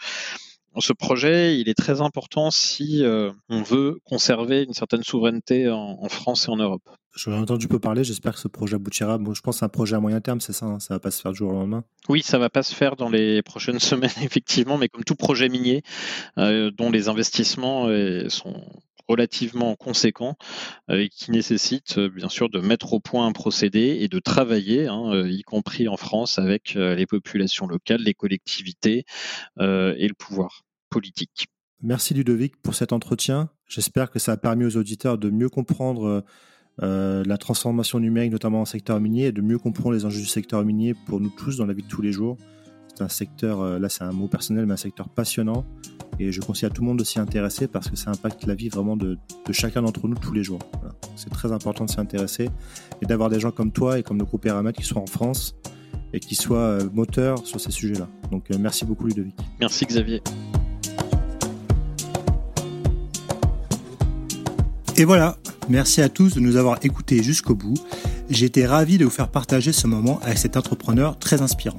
ce 0.81 0.93
projet, 0.93 1.59
il 1.59 1.69
est 1.69 1.75
très 1.75 2.01
important 2.01 2.51
si 2.51 3.03
on 3.49 3.63
veut 3.63 3.99
conserver 4.05 4.63
une 4.63 4.75
certaine 4.75 5.03
souveraineté 5.03 5.71
en 5.71 6.09
France 6.09 6.49
et 6.49 6.51
en 6.51 6.57
Europe. 6.57 6.89
J'en 7.17 7.33
ai 7.33 7.37
entendu 7.37 7.69
peu 7.69 7.79
parler, 7.79 8.03
j'espère 8.03 8.33
que 8.33 8.41
ce 8.41 8.49
projet 8.49 8.75
aboutira. 8.75 9.19
je 9.19 9.41
pense 9.41 9.55
que 9.57 9.59
c'est 9.61 9.65
un 9.65 9.69
projet 9.69 9.95
à 9.95 10.01
moyen 10.01 10.21
terme, 10.21 10.41
c'est 10.41 10.53
ça, 10.53 10.67
Ça 10.67 10.67
hein, 10.67 10.81
ça 10.81 10.95
va 10.95 11.01
pas 11.01 11.13
se 11.13 11.21
faire 11.23 11.31
du 11.31 11.39
jour 11.39 11.51
au 11.51 11.53
lendemain. 11.53 11.85
Oui, 12.09 12.23
ça 12.23 12.39
va 12.39 12.51
pas 12.51 12.65
se 12.65 12.75
faire 12.75 12.97
dans 12.97 13.09
les 13.09 13.41
prochaines 13.43 13.79
semaines, 13.79 14.11
effectivement, 14.23 14.79
mais 14.79 14.89
comme 14.89 15.05
tout 15.05 15.15
projet 15.15 15.49
minier, 15.49 15.83
euh, 16.39 16.73
dont 16.73 16.91
les 16.91 17.09
investissements 17.09 17.87
euh, 17.87 18.29
sont 18.29 18.61
relativement 19.09 19.77
conséquents 19.77 20.37
euh, 20.91 21.01
et 21.01 21.09
qui 21.09 21.31
nécessitent 21.31 21.99
bien 21.99 22.29
sûr 22.29 22.49
de 22.49 22.61
mettre 22.61 22.93
au 22.93 23.01
point 23.01 23.27
un 23.27 23.33
procédé 23.33 23.99
et 24.01 24.09
de 24.09 24.19
travailler, 24.19 24.87
hein, 24.87 25.27
y 25.27 25.43
compris 25.43 25.89
en 25.89 25.97
France, 25.97 26.39
avec 26.39 26.75
les 26.75 27.07
populations 27.07 27.67
locales, 27.67 28.03
les 28.03 28.15
collectivités 28.15 29.05
et 29.61 30.09
le 30.09 30.15
pouvoir 30.15 30.63
politique. 30.91 31.47
Merci 31.83 32.15
Ludovic 32.15 32.57
pour 32.63 32.75
cet 32.75 32.93
entretien. 32.93 33.51
J'espère 33.67 34.11
que 34.11 34.19
ça 34.19 34.33
a 34.33 34.37
permis 34.37 34.65
aux 34.65 34.77
auditeurs 34.77 35.19
de 35.19 35.31
mieux 35.31 35.49
comprendre 35.49 36.25
euh, 36.83 37.23
la 37.25 37.39
transformation 37.39 38.01
numérique, 38.01 38.33
notamment 38.33 38.63
en 38.63 38.65
secteur 38.65 39.01
minier, 39.01 39.27
et 39.27 39.33
de 39.33 39.43
mieux 39.43 39.59
comprendre 39.59 39.93
les 39.93 40.05
enjeux 40.05 40.21
du 40.21 40.27
secteur 40.27 40.65
minier 40.65 40.95
pour 41.07 41.21
nous 41.21 41.31
tous 41.31 41.57
dans 41.57 41.67
la 41.67 41.73
vie 41.73 41.83
de 41.83 41.89
tous 41.89 42.03
les 42.03 42.13
jours. 42.13 42.37
C'est 42.95 43.03
un 43.03 43.09
secteur, 43.09 43.61
euh, 43.61 43.79
là 43.79 43.89
c'est 43.89 44.05
un 44.05 44.13
mot 44.13 44.29
personnel, 44.29 44.67
mais 44.67 44.75
un 44.75 44.77
secteur 44.77 45.09
passionnant. 45.09 45.65
Et 46.21 46.31
je 46.31 46.41
conseille 46.41 46.69
à 46.69 46.71
tout 46.71 46.83
le 46.83 46.87
monde 46.87 47.01
de 47.01 47.05
s'y 47.05 47.19
intéresser 47.19 47.67
parce 47.67 47.91
que 47.91 47.97
ça 47.97 48.11
impacte 48.11 48.47
la 48.47 48.55
vie 48.55 48.69
vraiment 48.69 48.97
de, 48.97 49.19
chacun 49.51 49.83
d'entre 49.83 50.07
nous 50.07 50.15
tous 50.15 50.33
les 50.33 50.45
jours. 50.45 50.61
C'est 51.17 51.31
très 51.31 51.51
important 51.51 51.87
de 51.87 51.91
s'y 51.91 51.99
intéresser 51.99 52.51
et 53.03 53.07
d'avoir 53.07 53.31
des 53.31 53.41
gens 53.41 53.51
comme 53.51 53.73
toi 53.73 53.99
et 53.99 54.05
comme 54.05 54.19
le 54.19 54.25
groupe 54.25 54.47
Eramet 54.47 54.73
qui 54.73 54.85
soient 54.85 55.03
en 55.03 55.07
France 55.07 55.57
et 56.13 56.21
qui 56.21 56.37
soient 56.37 56.59
euh, 56.59 56.89
moteurs 56.93 57.45
sur 57.45 57.61
ces 57.61 57.73
sujets-là. 57.73 58.09
Donc 58.31 58.49
merci 58.61 58.85
beaucoup 58.85 59.07
Ludovic. 59.09 59.35
Merci 59.59 59.87
Xavier. 59.87 60.23
Et 64.97 65.05
voilà, 65.05 65.37
merci 65.69 66.01
à 66.01 66.09
tous 66.09 66.35
de 66.35 66.41
nous 66.41 66.55
avoir 66.55 66.79
écoutés 66.85 67.25
jusqu'au 67.25 67.57
bout. 67.57 67.75
J'ai 68.31 68.47
été 68.47 68.65
ravi 68.65 68.99
de 68.99 69.05
vous 69.05 69.11
faire 69.11 69.29
partager 69.29 69.73
ce 69.73 69.89
moment 69.89 70.21
avec 70.23 70.39
cet 70.39 70.57
entrepreneur 70.57 71.19
très 71.19 71.43
inspirant. 71.43 71.79